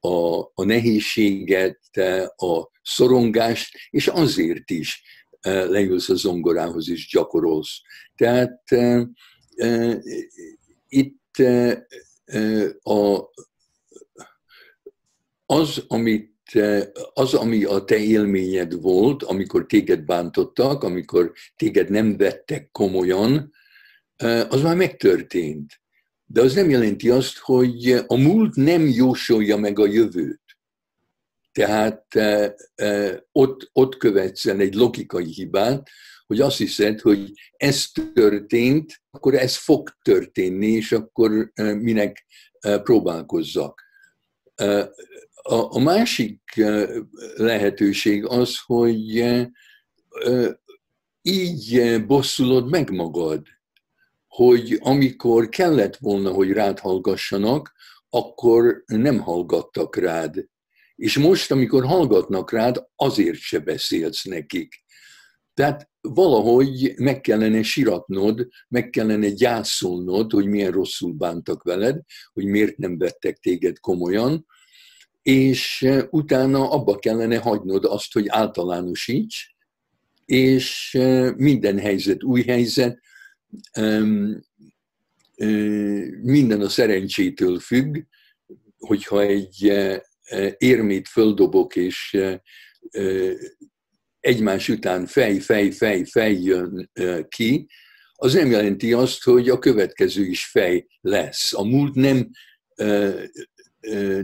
a, 0.00 0.40
a 0.54 0.64
nehézséget, 0.64 1.96
a 2.36 2.70
szorongást, 2.82 3.76
és 3.90 4.06
azért 4.06 4.70
is 4.70 5.02
leülsz 5.44 6.08
a 6.08 6.14
zongorához 6.14 6.88
és 6.88 7.08
gyakorolsz. 7.12 7.80
Tehát 8.16 8.62
itt 10.88 11.36
a, 12.82 13.30
az, 15.46 15.84
amit 15.86 16.32
az, 17.12 17.34
ami 17.34 17.64
a 17.64 17.84
te 17.84 17.96
élményed 17.96 18.80
volt, 18.80 19.22
amikor 19.22 19.66
téged 19.66 20.00
bántottak, 20.00 20.82
amikor 20.82 21.32
téged 21.56 21.90
nem 21.90 22.16
vettek 22.16 22.68
komolyan, 22.72 23.52
az 24.48 24.62
már 24.62 24.76
megtörtént. 24.76 25.80
De 26.26 26.40
az 26.40 26.54
nem 26.54 26.70
jelenti 26.70 27.10
azt, 27.10 27.38
hogy 27.38 28.04
a 28.06 28.16
múlt 28.16 28.54
nem 28.54 28.86
jósolja 28.86 29.56
meg 29.56 29.78
a 29.78 29.86
jövőt. 29.86 30.42
Tehát 31.54 32.06
ott, 33.32 33.70
ott 33.72 33.96
követsz 33.96 34.46
el 34.46 34.60
egy 34.60 34.74
logikai 34.74 35.32
hibát, 35.32 35.88
hogy 36.26 36.40
azt 36.40 36.56
hiszed, 36.56 37.00
hogy 37.00 37.32
ez 37.56 37.86
történt, 38.14 39.02
akkor 39.10 39.34
ez 39.34 39.56
fog 39.56 39.90
történni, 40.02 40.66
és 40.66 40.92
akkor 40.92 41.52
minek 41.80 42.26
próbálkozzak. 42.60 43.82
A 45.42 45.78
másik 45.78 46.40
lehetőség 47.34 48.26
az, 48.26 48.56
hogy 48.66 49.24
így 51.22 52.04
bosszulod 52.06 52.70
meg 52.70 52.90
magad, 52.90 53.46
hogy 54.26 54.78
amikor 54.80 55.48
kellett 55.48 55.96
volna, 55.96 56.32
hogy 56.32 56.50
rád 56.52 56.78
hallgassanak, 56.78 57.72
akkor 58.10 58.82
nem 58.86 59.18
hallgattak 59.18 59.96
rád. 59.96 60.48
És 60.96 61.18
most, 61.18 61.50
amikor 61.50 61.84
hallgatnak 61.84 62.52
rád, 62.52 62.84
azért 62.96 63.38
se 63.38 63.58
beszélsz 63.58 64.24
nekik. 64.24 64.84
Tehát 65.54 65.90
valahogy 66.00 66.94
meg 66.96 67.20
kellene 67.20 67.62
siratnod, 67.62 68.48
meg 68.68 68.90
kellene 68.90 69.28
gyászolnod, 69.28 70.32
hogy 70.32 70.46
milyen 70.46 70.72
rosszul 70.72 71.12
bántak 71.12 71.62
veled, 71.62 72.00
hogy 72.32 72.44
miért 72.44 72.76
nem 72.76 72.98
vettek 72.98 73.38
téged 73.38 73.78
komolyan, 73.78 74.46
és 75.22 75.88
utána 76.10 76.70
abba 76.70 76.98
kellene 76.98 77.38
hagynod 77.38 77.84
azt, 77.84 78.12
hogy 78.12 78.28
általánosíts, 78.28 79.54
és 80.24 80.98
minden 81.36 81.78
helyzet 81.78 82.22
új 82.22 82.42
helyzet, 82.42 83.00
minden 86.22 86.60
a 86.60 86.68
szerencsétől 86.68 87.58
függ, 87.58 87.96
hogyha 88.78 89.22
egy 89.22 89.72
érmét 90.58 91.08
földobok, 91.08 91.76
és 91.76 92.18
egymás 94.20 94.68
után 94.68 95.06
fej, 95.06 95.38
fej, 95.38 95.70
fej, 95.70 96.04
fej 96.04 96.42
jön 96.42 96.90
ki, 97.28 97.66
az 98.14 98.34
nem 98.34 98.50
jelenti 98.50 98.92
azt, 98.92 99.22
hogy 99.22 99.48
a 99.48 99.58
következő 99.58 100.24
is 100.24 100.46
fej 100.46 100.86
lesz. 101.00 101.52
A 101.52 101.64
múlt 101.64 101.94
nem 101.94 102.30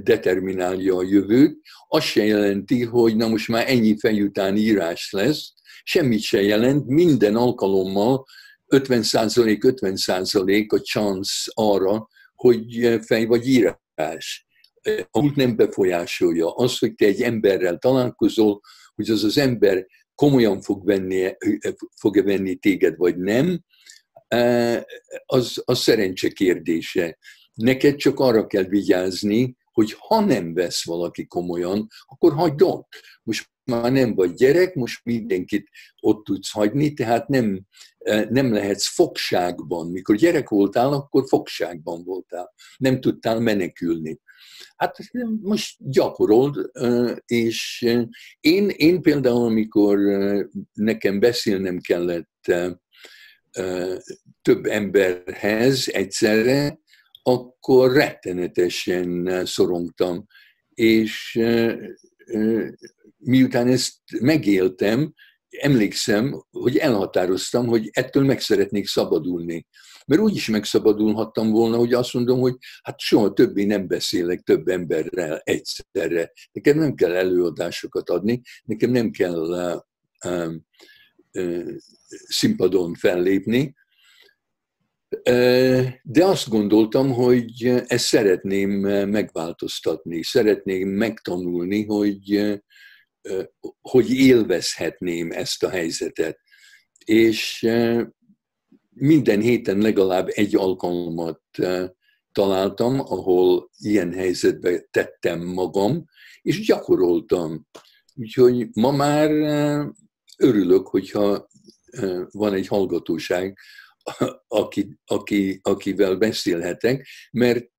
determinálja 0.03 0.97
a 0.97 1.03
jövőt, 1.03 1.61
az 1.89 2.05
se 2.05 2.25
jelenti, 2.25 2.85
hogy 2.85 3.17
na 3.17 3.29
most 3.29 3.49
már 3.49 3.69
ennyi 3.69 3.99
fej 3.99 4.23
után 4.23 4.57
írás 4.57 5.11
lesz, 5.11 5.53
semmit 5.83 6.21
se 6.21 6.43
jelent, 6.43 6.87
minden 6.87 7.37
alkalommal 7.37 8.27
50% 8.69 9.59
50% 9.61 10.69
a 10.69 10.79
chance 10.79 11.51
arra, 11.55 12.09
hogy 12.35 12.99
fej 13.07 13.25
vagy 13.25 13.49
írás. 13.49 14.47
A 15.11 15.21
múlt 15.21 15.37
nem 15.37 15.57
befolyásolja. 15.57 16.55
Az, 16.55 16.79
hogy 16.79 16.95
te 16.95 17.05
egy 17.05 17.23
emberrel 17.23 17.79
találkozol, 17.79 18.61
hogy 18.95 19.11
az 19.11 19.25
az 19.25 19.39
ember 19.39 19.87
komolyan 20.15 20.61
fog 20.61 20.85
venni, 20.85 21.33
fog-e 21.97 22.23
venni 22.23 22.55
téged, 22.55 22.97
vagy 22.97 23.17
nem, 23.17 23.65
az, 25.27 25.63
az 25.65 25.79
szerencse 25.79 26.29
kérdése. 26.29 27.19
Neked 27.55 27.97
csak 27.97 28.21
arra 28.21 28.47
kell 28.47 28.65
vigyázni, 28.65 29.57
hogy 29.73 29.95
ha 29.99 30.21
nem 30.21 30.55
vesz 30.55 30.85
valaki 30.85 31.27
komolyan, 31.27 31.87
akkor 32.07 32.33
hagyd 32.33 32.63
ott. 32.63 32.89
Most 33.23 33.51
már 33.65 33.93
nem 33.93 34.15
vagy 34.15 34.35
gyerek, 34.35 34.75
most 34.75 35.05
mindenkit 35.05 35.69
ott 36.01 36.25
tudsz 36.25 36.51
hagyni, 36.51 36.93
tehát 36.93 37.29
nem, 37.29 37.61
nem 38.29 38.53
lehetsz 38.53 38.87
fogságban. 38.87 39.91
Mikor 39.91 40.17
gyerek 40.17 40.49
voltál, 40.49 40.93
akkor 40.93 41.25
fogságban 41.29 42.05
voltál. 42.05 42.55
Nem 42.77 43.01
tudtál 43.01 43.41
menekülni. 43.41 44.21
Hát 44.77 44.97
most 45.41 45.77
gyakorold, 45.79 46.71
eh, 46.73 47.17
és 47.27 47.87
én, 48.41 48.69
én 48.69 49.03
például, 49.03 49.45
amikor 49.45 49.99
nekem 50.73 51.21
beszélnem 51.21 51.79
kellett 51.79 52.53
több 54.43 54.65
emberhez 54.67 55.89
egyszerre, 55.89 56.81
akkor 57.23 57.93
rettenetesen 57.93 59.41
szorongtam. 59.47 60.27
És 60.75 61.41
miután 63.17 63.69
ezt 63.69 63.95
megéltem, 64.21 65.15
emlékszem, 65.51 66.45
hogy 66.51 66.77
elhatároztam, 66.77 67.67
hogy 67.67 67.91
ettől 67.93 68.25
meg 68.25 68.41
szeretnék 68.41 68.87
szabadulni. 68.87 69.67
Mert 70.07 70.21
úgy 70.21 70.37
is 70.37 70.49
megszabadulhattam 70.49 71.51
volna, 71.51 71.77
hogy 71.77 71.93
azt 71.93 72.15
mondom, 72.15 72.41
hogy 72.41 72.57
hát 72.83 73.01
soha 73.01 73.33
többé 73.33 73.65
nem 73.65 73.87
beszélek 73.87 74.41
több 74.41 74.69
emberrel 74.69 75.41
egyszerre. 75.45 76.33
Nekem 76.53 76.79
nem 76.79 76.95
kell 76.95 77.15
előadásokat 77.15 78.11
adni, 78.11 78.41
nekem 78.65 78.91
nem 78.91 79.11
kell 79.11 79.41
uh, 79.41 79.81
uh, 80.33 80.55
uh, 81.33 81.73
színpadon 82.29 82.95
fellépni, 82.95 83.75
de 86.03 86.25
azt 86.25 86.49
gondoltam, 86.49 87.13
hogy 87.13 87.67
ezt 87.87 88.05
szeretném 88.05 88.71
megváltoztatni, 89.09 90.23
szeretném 90.23 90.89
megtanulni, 90.89 91.85
hogy, 91.85 92.59
hogy 93.81 94.11
élvezhetném 94.11 95.31
ezt 95.31 95.63
a 95.63 95.69
helyzetet. 95.69 96.39
És 97.05 97.69
minden 98.91 99.41
héten 99.41 99.79
legalább 99.79 100.29
egy 100.29 100.57
alkalmat 100.57 101.43
találtam, 102.33 103.01
ahol 103.01 103.71
ilyen 103.79 104.13
helyzetbe 104.13 104.81
tettem 104.91 105.41
magam, 105.41 106.05
és 106.43 106.67
gyakoroltam. 106.67 107.67
Úgyhogy 108.15 108.69
ma 108.73 108.91
már 108.91 109.31
örülök, 110.39 110.89
hogyha 110.89 111.49
van 112.31 112.55
egy 112.55 112.67
hallgatóság, 112.67 113.59
aki, 114.49 114.99
aki, 115.07 115.61
akivel 115.63 116.17
beszélhetek, 116.17 117.07
mert 117.31 117.71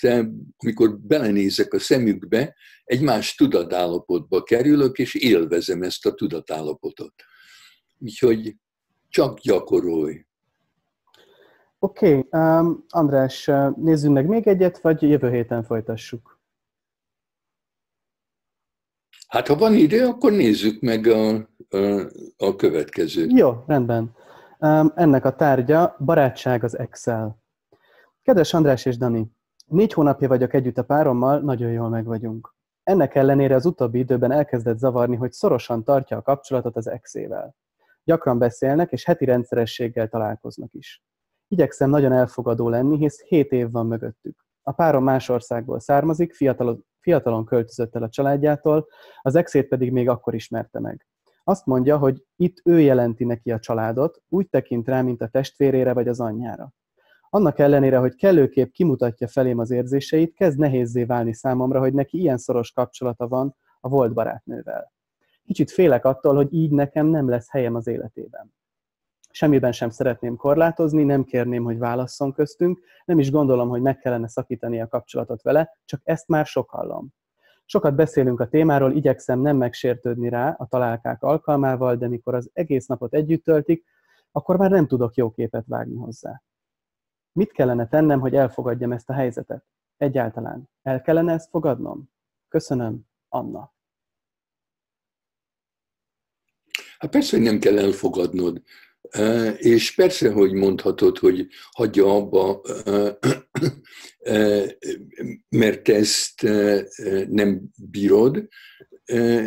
amikor 0.57 0.99
belenézek 0.99 1.73
a 1.73 1.79
szemükbe, 1.79 2.55
egy 2.84 3.01
más 3.01 3.36
tudatállapotba 3.36 4.43
kerülök, 4.43 4.97
és 4.97 5.15
élvezem 5.15 5.81
ezt 5.81 6.05
a 6.05 6.13
tudatállapotot. 6.13 7.13
Úgyhogy 7.97 8.55
csak 9.10 9.39
gyakorolj. 9.39 10.25
Oké, 11.79 12.17
okay, 12.17 12.41
um, 12.41 12.86
András, 12.89 13.49
nézzünk 13.75 14.13
meg 14.13 14.27
még 14.27 14.47
egyet, 14.47 14.81
vagy 14.81 15.01
jövő 15.01 15.31
héten 15.31 15.63
folytassuk? 15.63 16.39
Hát 19.27 19.47
ha 19.47 19.55
van 19.55 19.73
idő, 19.73 20.05
akkor 20.05 20.31
nézzük 20.31 20.81
meg 20.81 21.07
a, 21.07 21.36
a, 21.69 22.12
a 22.38 22.55
következőt. 22.55 23.31
Jó, 23.31 23.63
rendben. 23.67 24.15
Ennek 24.95 25.26
a 25.26 25.36
tárgya 25.36 25.95
barátság 26.00 26.63
az 26.63 26.78
Excel. 26.78 27.38
Kedves 28.21 28.54
András 28.54 28.86
és 28.86 28.97
Dani, 28.97 29.32
négy 29.65 29.93
hónapja 29.93 30.28
vagyok 30.28 30.54
együtt 30.54 30.78
a 30.78 30.84
párommal, 30.84 31.39
nagyon 31.39 31.71
jól 31.71 31.89
meg 31.89 32.06
vagyunk. 32.06 32.56
Ennek 32.84 33.15
ellenére 33.15 33.56
az 33.56 33.65
utóbbi 33.65 34.00
időben 34.00 34.32
elkezdett 34.32 34.78
zavarni, 34.78 35.15
hogy 35.15 35.32
szorosan 35.32 35.84
tartja 35.84 36.17
a 36.17 36.21
kapcsolatot 36.21 36.76
az 36.76 36.88
exével. 36.88 37.56
Gyakran 38.04 38.38
beszélnek, 38.38 38.91
és 38.91 39.06
heti 39.06 39.26
rendszerességgel 39.26 40.08
találkoznak 40.08 40.74
is. 40.74 41.04
Igyekszem 41.47 41.89
nagyon 41.89 42.12
elfogadó 42.12 42.69
lenni, 42.69 42.97
hisz 42.97 43.21
7 43.21 43.52
év 43.52 43.71
van 43.71 43.86
mögöttük. 43.86 44.45
A 44.62 44.71
párom 44.71 45.04
más 45.04 45.30
országból 45.30 45.80
származik, 45.80 46.34
fiatalon, 46.34 46.86
fiatalon 47.00 47.45
költözött 47.45 47.95
el 47.95 48.04
a 48.04 48.10
családjától, 48.10 48.88
az 49.21 49.36
exét 49.36 49.67
pedig 49.67 49.91
még 49.91 50.10
akkor 50.10 50.34
ismerte 50.34 50.80
meg. 50.80 51.06
Azt 51.43 51.65
mondja, 51.65 51.97
hogy 51.97 52.25
itt 52.36 52.62
ő 52.63 52.80
jelenti 52.80 53.25
neki 53.25 53.51
a 53.51 53.60
családot, 53.60 54.21
úgy 54.30 54.49
tekint 54.49 54.88
rá, 54.88 55.01
mint 55.01 55.21
a 55.21 55.27
testvérére 55.27 55.93
vagy 55.93 56.08
az 56.08 56.19
anyjára. 56.19 56.73
Annak 57.30 57.60
ellenére, 57.60 57.97
hogy 57.97 58.15
kellőképp 58.15 58.71
kimutatja 58.71 59.27
felém 59.27 59.60
az 59.60 59.71
érzéseit, 59.71 60.34
kezd 60.34 60.60
nehézzé 60.60 61.04
válni 61.04 61.34
számomra, 61.34 61.80
hogy 61.80 61.93
neki 61.93 62.17
ilyen 62.17 62.38
szoros 62.38 62.71
kapcsolata 62.71 63.27
van 63.27 63.56
a 63.80 63.89
volt 63.89 64.13
barátnővel. 64.13 64.93
Kicsit 65.45 65.71
félek 65.71 66.06
attól, 66.06 66.36
hogy 66.36 66.54
így 66.54 66.71
nekem 66.71 67.06
nem 67.06 67.30
lesz 67.30 67.49
helyem 67.49 67.75
az 67.75 67.88
életében. 67.88 68.54
Semmiben 69.30 69.71
sem 69.71 69.89
szeretném 69.89 70.36
korlátozni, 70.36 71.04
nem 71.04 71.23
kérném, 71.23 71.63
hogy 71.63 71.77
válasszon 71.77 72.34
köztünk, 72.34 72.80
nem 73.06 73.19
is 73.19 73.32
gondolom, 73.32 73.69
hogy 73.69 73.82
meg 73.82 73.97
kellene 73.97 74.27
szakítani 74.27 74.82
a 74.82 74.88
kapcsolatot 74.88 75.41
vele, 75.41 75.77
csak 75.86 76.01
ezt 76.04 76.27
már 76.27 76.45
sok 76.45 76.69
hallom. 76.69 77.13
Sokat 77.65 77.95
beszélünk 77.95 78.39
a 78.39 78.47
témáról, 78.47 78.91
igyekszem 78.91 79.39
nem 79.39 79.58
megsértődni 79.58 80.30
rá 80.30 80.56
a 80.58 80.67
találkák 80.67 81.24
alkalmával, 81.24 81.95
de 81.95 82.08
mikor 82.08 82.36
az 82.36 82.50
egész 82.54 82.86
napot 82.86 83.13
együtt 83.13 83.43
töltik, 83.43 83.86
akkor 84.32 84.58
már 84.58 84.71
nem 84.71 84.88
tudok 84.88 85.15
jó 85.15 85.32
képet 85.32 85.65
vágni 85.67 85.95
hozzá. 85.95 86.41
Mit 87.32 87.52
kellene 87.52 87.88
tennem, 87.88 88.19
hogy 88.19 88.36
elfogadjam 88.36 88.91
ezt 88.91 89.10
a 89.10 89.13
helyzetet? 89.13 89.65
Egyáltalán. 89.97 90.69
El 90.82 91.02
kellene 91.02 91.34
ezt 91.34 91.50
fogadnom? 91.50 92.10
Köszönöm, 92.47 93.08
Anna. 93.30 93.74
Hát 96.97 97.12
persze, 97.12 97.38
hogy 97.38 97.45
nem 97.45 97.60
kell 97.60 97.80
elfogadnod. 97.80 98.62
És 99.58 99.95
persze, 99.95 100.32
hogy 100.32 100.54
mondhatod, 100.54 101.17
hogy 101.17 101.47
hagyja 101.71 102.15
abba, 102.15 102.62
mert 105.50 105.89
ezt 105.89 106.41
nem 107.30 107.62
bírod, 107.76 108.47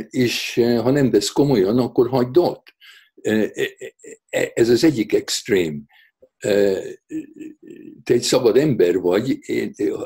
és 0.09 0.55
ha 0.55 0.91
nem 0.91 1.11
vesz 1.11 1.29
komolyan, 1.29 1.79
akkor 1.79 2.09
hagyd 2.09 2.37
ott. 2.37 2.75
Ez 4.55 4.69
az 4.69 4.85
egyik 4.85 5.13
extrém. 5.13 5.85
Te 8.03 8.15
egy 8.15 8.23
szabad 8.23 8.57
ember 8.57 8.99
vagy, 8.99 9.39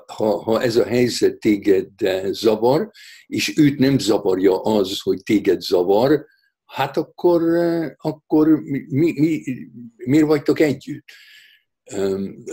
ha, 0.07 0.43
ha 0.43 0.63
ez 0.63 0.77
a 0.77 0.85
helyzet 0.85 1.39
téged 1.39 1.89
zavar, 2.31 2.91
és 3.27 3.59
őt 3.59 3.79
nem 3.79 3.99
zavarja 3.99 4.61
az, 4.63 5.01
hogy 5.01 5.23
téged 5.23 5.61
zavar, 5.61 6.27
hát 6.69 6.97
akkor, 6.97 7.43
akkor 7.97 8.49
mi, 8.89 9.13
mi, 9.13 9.43
miért 9.97 10.27
vagytok 10.27 10.61
együtt? 10.61 11.05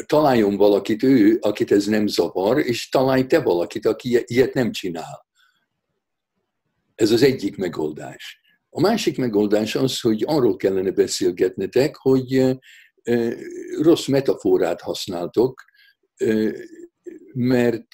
Találjon 0.05 0.57
valakit 0.57 1.03
ő, 1.03 1.37
akit 1.41 1.71
ez 1.71 1.85
nem 1.85 2.07
zavar, 2.07 2.59
és 2.59 2.89
találj 2.89 3.25
te 3.25 3.39
valakit, 3.39 3.85
aki 3.85 4.23
ilyet 4.25 4.53
nem 4.53 4.71
csinál. 4.71 5.25
Ez 6.95 7.11
az 7.11 7.23
egyik 7.23 7.57
megoldás. 7.57 8.39
A 8.69 8.81
másik 8.81 9.17
megoldás 9.17 9.75
az, 9.75 9.99
hogy 9.99 10.23
arról 10.27 10.55
kellene 10.55 10.91
beszélgetnetek, 10.91 11.95
hogy 11.95 12.57
rossz 13.81 14.07
metaforát 14.07 14.81
használtok, 14.81 15.63
mert 17.33 17.87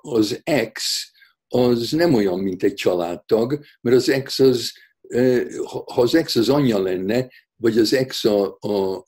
az 0.00 0.40
ex 0.42 1.10
az 1.48 1.90
nem 1.90 2.14
olyan, 2.14 2.38
mint 2.38 2.62
egy 2.62 2.74
családtag, 2.74 3.60
mert 3.80 3.96
az 3.96 4.08
ex 4.08 4.38
az 4.38 4.72
ha 5.64 6.02
az 6.02 6.14
ex 6.14 6.36
az 6.36 6.48
anyja 6.48 6.78
lenne, 6.78 7.28
vagy 7.56 7.78
az 7.78 7.92
ex 7.92 8.24
a, 8.24 8.56
a 8.60 9.04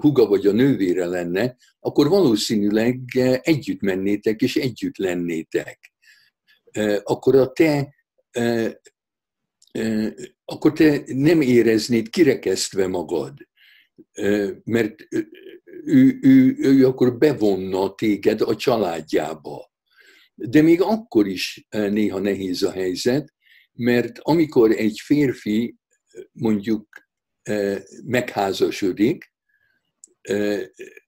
huga 0.00 0.26
vagy 0.26 0.46
a 0.46 0.52
nővére 0.52 1.06
lenne, 1.06 1.56
akkor 1.80 2.08
valószínűleg 2.08 3.00
együtt 3.42 3.80
mennétek 3.80 4.42
és 4.42 4.56
együtt 4.56 4.96
lennétek. 4.96 5.92
Akkor 7.02 7.34
a 7.36 7.52
te 7.52 7.94
akkor 10.44 10.72
te 10.72 11.02
nem 11.06 11.40
éreznéd 11.40 12.08
kirekesztve 12.08 12.86
magad, 12.86 13.48
mert 14.64 14.94
ő, 15.84 16.18
ő, 16.22 16.56
ő 16.58 16.86
akkor 16.86 17.18
bevonna 17.18 17.94
téged 17.94 18.40
a 18.40 18.56
családjába. 18.56 19.72
De 20.34 20.62
még 20.62 20.80
akkor 20.80 21.26
is 21.26 21.66
néha 21.70 22.18
nehéz 22.18 22.62
a 22.62 22.70
helyzet, 22.70 23.34
mert 23.78 24.18
amikor 24.18 24.70
egy 24.70 25.00
férfi 25.04 25.76
mondjuk 26.32 26.88
megházasodik, 28.04 29.32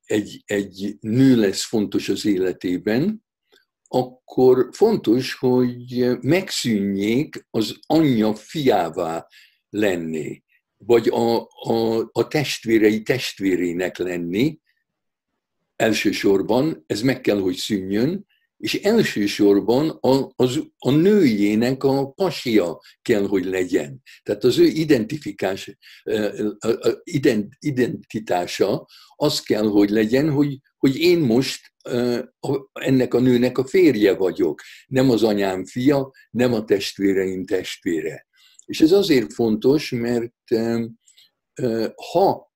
egy, 0.05 0.43
egy 0.45 0.97
nő 1.01 1.37
lesz 1.37 1.65
fontos 1.65 2.09
az 2.09 2.25
életében, 2.25 3.25
akkor 3.89 4.69
fontos, 4.73 5.35
hogy 5.35 6.09
megszűnjék 6.21 7.47
az 7.51 7.79
anyja 7.87 8.35
fiává 8.35 9.27
lenni, 9.71 10.43
vagy 10.77 11.09
a, 11.09 11.41
a, 11.47 12.09
a 12.13 12.29
testvérei 12.29 13.03
testvérének 13.03 13.99
lenni, 13.99 14.59
elsősorban 15.77 16.85
ez 16.87 17.03
meg 17.03 17.21
kell, 17.21 17.41
hogy 17.41 17.55
szűnjön, 17.55 18.27
és 18.61 18.75
elsősorban 18.75 19.89
a, 19.89 20.31
az, 20.37 20.61
a 20.79 20.91
nőjének 20.91 21.85
a 21.85 22.11
pasia 22.11 22.81
kell, 23.03 23.27
hogy 23.27 23.45
legyen. 23.45 24.03
Tehát 24.23 24.45
az 24.45 24.59
ő 24.59 24.65
identifikás, 24.65 25.79
identitása 27.59 28.87
az 29.17 29.41
kell, 29.41 29.67
hogy 29.67 29.91
legyen, 29.91 30.31
hogy, 30.31 30.59
hogy 30.79 30.97
én 30.97 31.19
most 31.19 31.75
ennek 32.73 33.15
a 33.15 33.21
nőnek 33.21 33.59
a 33.59 33.67
férje 33.67 34.15
vagyok, 34.15 34.61
nem 34.87 35.11
az 35.11 35.23
anyám 35.23 35.65
fia, 35.65 36.11
nem 36.31 36.53
a 36.53 36.65
testvéreim 36.65 37.45
testvére. 37.45 38.27
És 38.65 38.81
ez 38.81 38.93
azért 38.93 39.33
fontos, 39.33 39.91
mert 39.91 40.35
ha 42.13 42.53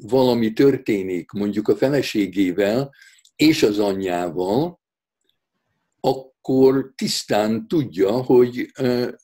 valami 0.00 0.52
történik 0.52 1.30
mondjuk 1.30 1.68
a 1.68 1.76
feleségével 1.76 2.90
és 3.40 3.62
az 3.62 3.78
anyjával, 3.78 4.80
akkor 6.00 6.92
tisztán 6.94 7.68
tudja, 7.68 8.10
hogy 8.10 8.70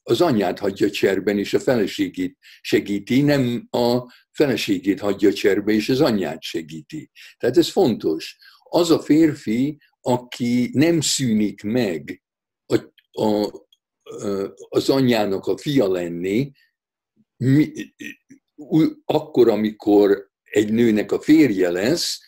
az 0.02 0.20
anyját 0.20 0.58
hagyja 0.58 0.90
cserben, 0.90 1.38
és 1.38 1.54
a 1.54 1.60
feleségét 1.60 2.38
segíti, 2.60 3.20
nem 3.20 3.68
a 3.70 4.12
feleségét 4.32 5.00
hagyja 5.00 5.32
cserbe, 5.32 5.72
és 5.72 5.88
az 5.88 6.00
anyját 6.00 6.42
segíti. 6.42 7.10
Tehát 7.38 7.56
ez 7.56 7.70
fontos. 7.70 8.36
Az 8.58 8.90
a 8.90 9.00
férfi, 9.00 9.78
aki 10.00 10.70
nem 10.72 11.00
szűnik 11.00 11.62
meg 11.62 12.22
a, 12.66 12.76
a, 13.22 13.50
az 14.68 14.88
anyjának 14.88 15.46
a 15.46 15.56
fia 15.56 15.88
lenni, 15.88 16.52
mi, 17.36 17.72
akkor, 19.04 19.48
amikor 19.48 20.30
egy 20.42 20.72
nőnek 20.72 21.12
a 21.12 21.20
férje 21.20 21.70
lesz, 21.70 22.24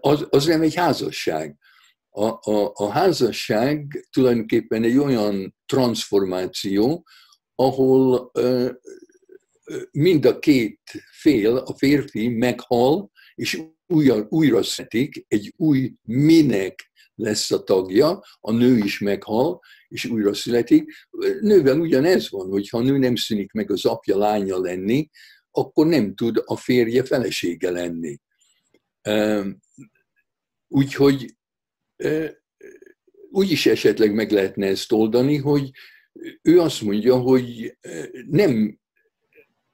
az, 0.00 0.26
az 0.30 0.46
nem 0.46 0.62
egy 0.62 0.74
házasság. 0.74 1.56
A, 2.08 2.24
a, 2.24 2.72
a 2.74 2.88
házasság 2.88 4.06
tulajdonképpen 4.10 4.82
egy 4.82 4.96
olyan 4.96 5.54
transformáció, 5.66 7.06
ahol 7.54 8.32
mind 9.90 10.24
a 10.24 10.38
két 10.38 10.80
fél, 11.20 11.56
a 11.56 11.74
férfi 11.76 12.28
meghal, 12.28 13.10
és 13.34 13.62
újra, 13.86 14.26
újra 14.28 14.62
szetik, 14.62 15.24
egy 15.28 15.52
új 15.56 15.92
minek 16.02 16.92
lesz 17.14 17.50
a 17.50 17.62
tagja, 17.62 18.22
a 18.40 18.52
nő 18.52 18.76
is 18.76 18.98
meghal, 18.98 19.60
és 19.88 20.04
újra 20.04 20.34
születik. 20.34 20.92
Nővel 21.40 21.80
ugyanez 21.80 22.30
van, 22.30 22.48
hogyha 22.48 22.78
a 22.78 22.82
nő 22.82 22.98
nem 22.98 23.16
szűnik 23.16 23.52
meg 23.52 23.70
az 23.70 23.84
apja 23.84 24.18
lánya 24.18 24.58
lenni, 24.58 25.08
akkor 25.50 25.86
nem 25.86 26.14
tud 26.14 26.42
a 26.44 26.56
férje 26.56 27.04
felesége 27.04 27.70
lenni. 27.70 28.18
Úgyhogy 30.68 31.36
úgy 33.30 33.50
is 33.50 33.66
esetleg 33.66 34.14
meg 34.14 34.30
lehetne 34.30 34.66
ezt 34.66 34.92
oldani, 34.92 35.36
hogy 35.36 35.70
ő 36.42 36.60
azt 36.60 36.82
mondja, 36.82 37.16
hogy 37.16 37.76
nem 38.30 38.78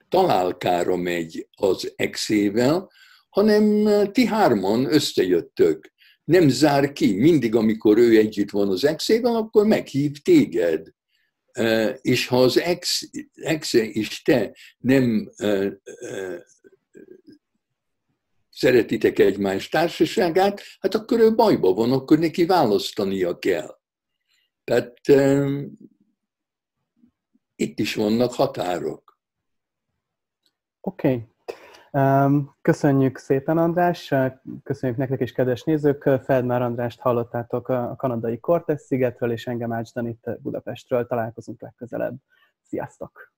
találkára 0.08 0.96
megy 0.96 1.48
az 1.56 1.92
exével, 1.96 2.90
hanem 3.28 3.88
ti 4.12 4.24
hárman 4.24 4.92
összejöttök. 4.92 5.92
Nem 6.24 6.48
zár 6.48 6.92
ki. 6.92 7.14
Mindig, 7.14 7.54
amikor 7.54 7.98
ő 7.98 8.16
együtt 8.16 8.50
van 8.50 8.68
az 8.68 8.84
exével, 8.84 9.34
akkor 9.34 9.66
meghív 9.66 10.22
téged. 10.22 10.88
És 12.00 12.26
ha 12.26 12.42
az 12.42 12.58
ex, 12.58 13.10
exe 13.34 13.84
és 13.84 14.22
te 14.22 14.56
nem 14.78 15.30
szeretitek 18.60 19.18
egymás 19.18 19.68
társaságát, 19.68 20.60
hát 20.80 20.94
akkor 20.94 21.18
ő 21.18 21.34
bajba 21.34 21.74
van, 21.74 21.92
akkor 21.92 22.18
neki 22.18 22.46
választania 22.46 23.38
kell. 23.38 23.78
Tehát 24.64 24.98
itt 27.54 27.78
is 27.78 27.94
vannak 27.94 28.32
határok. 28.32 29.18
Oké. 30.80 31.28
Okay. 31.92 32.42
Köszönjük 32.62 33.18
szépen, 33.18 33.58
András, 33.58 34.14
köszönjük 34.62 34.98
nektek 34.98 35.20
is, 35.20 35.32
kedves 35.32 35.62
nézők. 35.62 36.02
Feldmár 36.24 36.62
Andrást 36.62 37.00
hallottátok 37.00 37.68
a 37.68 37.94
kanadai 37.96 38.40
Cortes 38.40 38.80
szigetről, 38.80 39.32
és 39.32 39.46
engem 39.46 39.72
Ács 39.72 39.92
Danit 39.92 40.40
Budapestről. 40.42 41.06
Találkozunk 41.06 41.60
legközelebb. 41.60 42.14
Sziasztok! 42.62 43.32